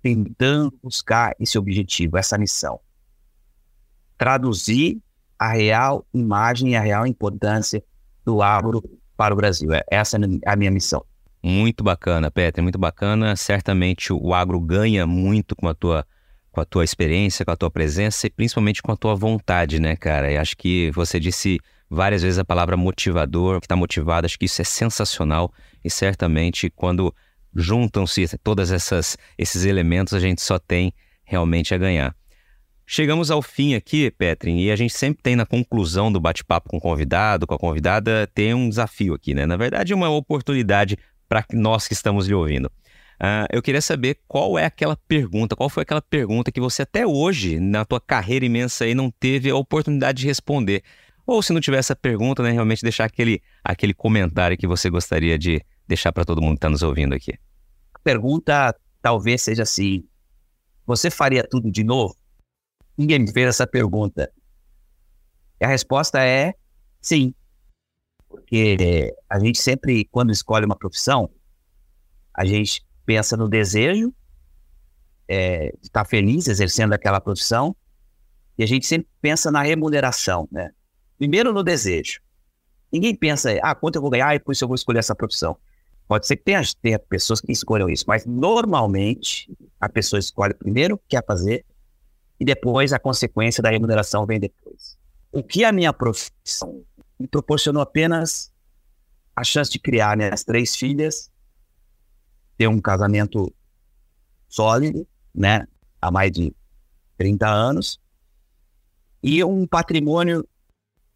[0.00, 2.80] tentando buscar esse objetivo, essa missão.
[4.18, 4.98] Traduzir
[5.38, 7.82] a real imagem e a real importância
[8.24, 8.82] do agro
[9.16, 9.72] para o Brasil.
[9.72, 11.04] É, essa é a minha missão.
[11.42, 13.36] Muito bacana, Petra, muito bacana.
[13.36, 16.04] Certamente o agro ganha muito com a tua
[16.50, 19.94] com a tua experiência, com a tua presença e principalmente com a tua vontade, né,
[19.94, 20.32] cara?
[20.32, 24.46] E acho que você disse várias vezes a palavra motivador, que está motivado, acho que
[24.46, 25.52] isso é sensacional
[25.84, 27.14] e certamente quando
[27.54, 30.94] juntam-se todas essas esses elementos, a gente só tem
[31.24, 32.16] realmente a ganhar.
[32.88, 36.76] Chegamos ao fim aqui, Petrin, e a gente sempre tem na conclusão do bate-papo com
[36.76, 39.44] o convidado, com a convidada, tem um desafio aqui, né?
[39.44, 40.96] Na verdade, uma oportunidade
[41.28, 42.66] para nós que estamos lhe ouvindo.
[43.16, 47.04] Uh, eu queria saber qual é aquela pergunta, qual foi aquela pergunta que você até
[47.04, 50.84] hoje, na tua carreira imensa aí, não teve a oportunidade de responder.
[51.26, 55.36] Ou se não tiver essa pergunta, né, realmente deixar aquele, aquele comentário que você gostaria
[55.36, 57.32] de deixar para todo mundo que está nos ouvindo aqui.
[57.92, 60.04] A pergunta talvez seja assim:
[60.86, 62.14] você faria tudo de novo?
[62.96, 64.32] Ninguém me fez essa pergunta.
[65.60, 66.54] E a resposta é
[67.00, 67.34] sim.
[68.28, 71.30] Porque a gente sempre, quando escolhe uma profissão,
[72.34, 74.12] a gente pensa no desejo
[75.28, 77.74] é, de estar feliz exercendo aquela profissão
[78.58, 80.70] e a gente sempre pensa na remuneração, né?
[81.18, 82.20] Primeiro no desejo.
[82.92, 85.56] Ninguém pensa, ah, quanto eu vou ganhar e por isso eu vou escolher essa profissão.
[86.08, 90.94] Pode ser que tenha, tenha pessoas que escolham isso, mas normalmente a pessoa escolhe primeiro
[90.94, 91.64] o que quer fazer
[92.38, 94.98] e depois a consequência da remuneração vem depois.
[95.32, 96.84] O que a minha profissão
[97.18, 98.52] me proporcionou apenas
[99.34, 101.30] a chance de criar minhas três filhas
[102.56, 103.52] ter um casamento
[104.48, 105.66] sólido, né,
[106.00, 106.54] há mais de
[107.18, 108.00] 30 anos,
[109.22, 110.46] e um patrimônio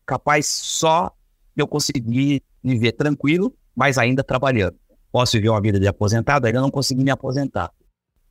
[0.04, 1.14] capaz só
[1.54, 4.76] de eu conseguir viver tranquilo, mas ainda trabalhando.
[5.10, 7.72] Posso viver uma vida de aposentado, ainda não consegui me aposentar.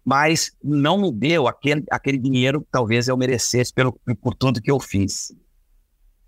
[0.04, 4.72] Mas não me deu aquele, aquele dinheiro que talvez eu merecesse pelo, por tudo que
[4.72, 5.34] eu fiz.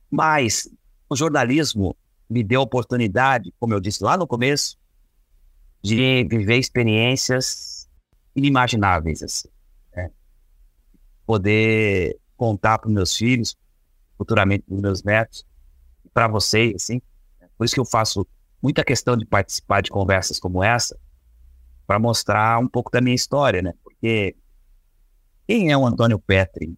[0.09, 0.69] Mas
[1.09, 1.95] o jornalismo
[2.29, 4.77] me deu a oportunidade, como eu disse lá no começo,
[5.81, 7.89] de viver experiências
[8.35, 9.49] inimagináveis, assim,
[9.95, 10.11] né?
[11.25, 13.57] Poder contar para meus filhos,
[14.17, 15.45] futuramente para meus netos,
[16.13, 17.01] para vocês, assim.
[17.57, 18.25] Por isso que eu faço
[18.61, 20.97] muita questão de participar de conversas como essa,
[21.91, 23.73] para mostrar um pouco da minha história, né?
[23.83, 24.33] Porque
[25.45, 26.73] quem é o Antônio Petri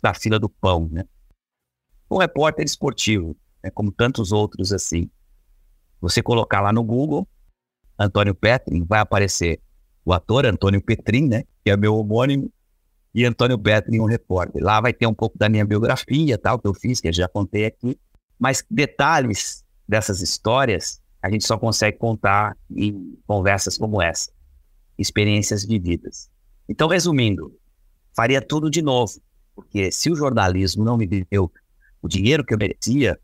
[0.00, 1.04] na fila do pão, né?
[2.08, 3.70] Um repórter esportivo, né?
[3.70, 5.10] como tantos outros assim.
[6.00, 7.26] Você colocar lá no Google,
[7.98, 9.60] Antônio Petrin, vai aparecer
[10.04, 12.52] o ator Antônio Petrin, né, que é meu homônimo,
[13.12, 14.62] e Antônio Petrin, um repórter.
[14.62, 17.26] Lá vai ter um pouco da minha biografia, tal, que eu fiz, que eu já
[17.26, 17.98] contei aqui,
[18.38, 24.30] mas detalhes dessas histórias a gente só consegue contar em conversas como essa,
[24.98, 26.30] experiências vividas.
[26.68, 27.54] Então, resumindo,
[28.14, 29.20] faria tudo de novo,
[29.54, 31.50] porque se o jornalismo não me deu
[32.00, 33.18] o dinheiro que eu merecia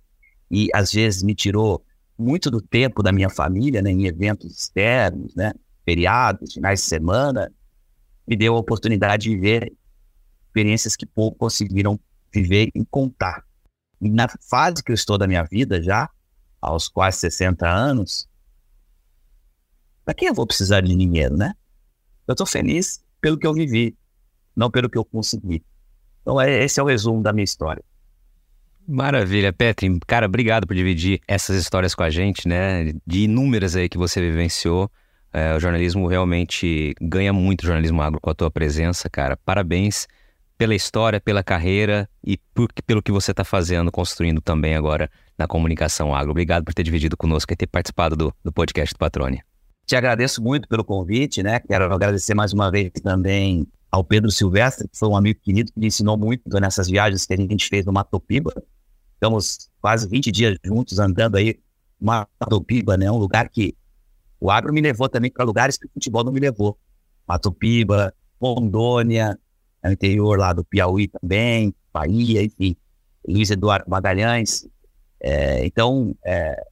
[0.50, 1.84] e às vezes me tirou
[2.18, 5.52] muito do tempo da minha família, né, em eventos externos, né,
[5.84, 7.52] feriados, finais de semana,
[8.26, 9.72] me deu a oportunidade de viver
[10.46, 12.00] experiências que pouco conseguiram
[12.32, 13.44] viver e contar.
[14.00, 16.08] E na fase que eu estou da minha vida já,
[16.66, 18.28] aos quase 60 anos,
[20.04, 21.54] para que eu vou precisar de dinheiro, né?
[22.26, 23.96] Eu estou feliz pelo que eu vivi,
[24.54, 25.62] não pelo que eu consegui.
[26.22, 27.84] Então, é, esse é o resumo da minha história.
[28.86, 29.96] Maravilha, Petri.
[30.06, 32.92] Cara, obrigado por dividir essas histórias com a gente, né?
[33.06, 34.90] De inúmeras aí que você vivenciou.
[35.32, 39.36] É, o jornalismo realmente ganha muito o jornalismo agro com a tua presença, cara.
[39.36, 40.08] Parabéns
[40.56, 45.46] pela história, pela carreira e por, pelo que você está fazendo, construindo também agora na
[45.46, 46.30] comunicação agro.
[46.30, 49.42] Obrigado por ter dividido conosco e ter participado do, do podcast do Patrone.
[49.84, 51.60] Te agradeço muito pelo convite, né?
[51.60, 55.78] Quero agradecer mais uma vez também ao Pedro Silvestre, que foi um amigo querido que
[55.78, 58.52] me ensinou muito nessas viagens que a gente fez no Mato Piba.
[59.14, 61.60] Estamos quase 20 dias juntos andando aí
[62.00, 63.10] no Mato Piba, né?
[63.10, 63.76] Um lugar que
[64.40, 66.78] o agro me levou também para lugares que o futebol não me levou.
[67.26, 69.38] Mato Piba, Rondônia,
[69.86, 72.76] no interior lá do Piauí também, Bahia, enfim,
[73.26, 74.66] Luiz Eduardo Magalhães.
[75.20, 76.62] É, então, é,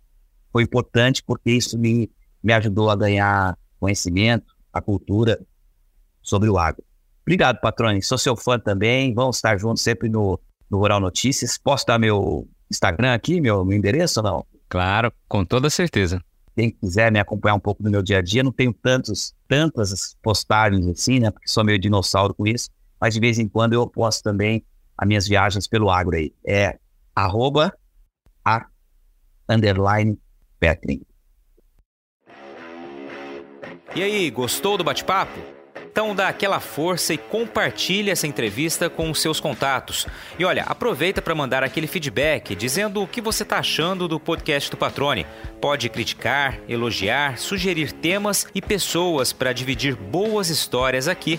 [0.52, 2.10] foi importante porque isso me,
[2.42, 5.40] me ajudou a ganhar conhecimento, a cultura
[6.22, 6.84] sobre o agro.
[7.22, 8.02] Obrigado, Patrone.
[8.02, 9.14] Sou seu fã também.
[9.14, 10.38] Vamos estar juntos sempre no,
[10.70, 11.56] no Rural Notícias.
[11.56, 14.46] Posso dar meu Instagram aqui, meu, meu endereço ou não?
[14.68, 16.20] Claro, com toda certeza.
[16.54, 20.16] Quem quiser me acompanhar um pouco no meu dia a dia, não tenho tantos, tantas
[20.22, 21.30] postagens assim, né?
[21.30, 22.70] Porque sou meio dinossauro com isso
[23.04, 24.64] mas de vez em quando eu posto também
[24.96, 26.32] as minhas viagens pelo agro aí.
[26.42, 26.78] É
[27.14, 27.70] arroba
[28.42, 28.64] a
[29.46, 30.18] underline
[30.58, 31.02] Petrin.
[33.94, 35.38] E aí, gostou do bate-papo?
[35.84, 40.06] Então dá aquela força e compartilha essa entrevista com os seus contatos.
[40.38, 44.70] E olha, aproveita para mandar aquele feedback dizendo o que você está achando do podcast
[44.70, 45.26] do Patrone.
[45.60, 51.38] Pode criticar, elogiar, sugerir temas e pessoas para dividir boas histórias aqui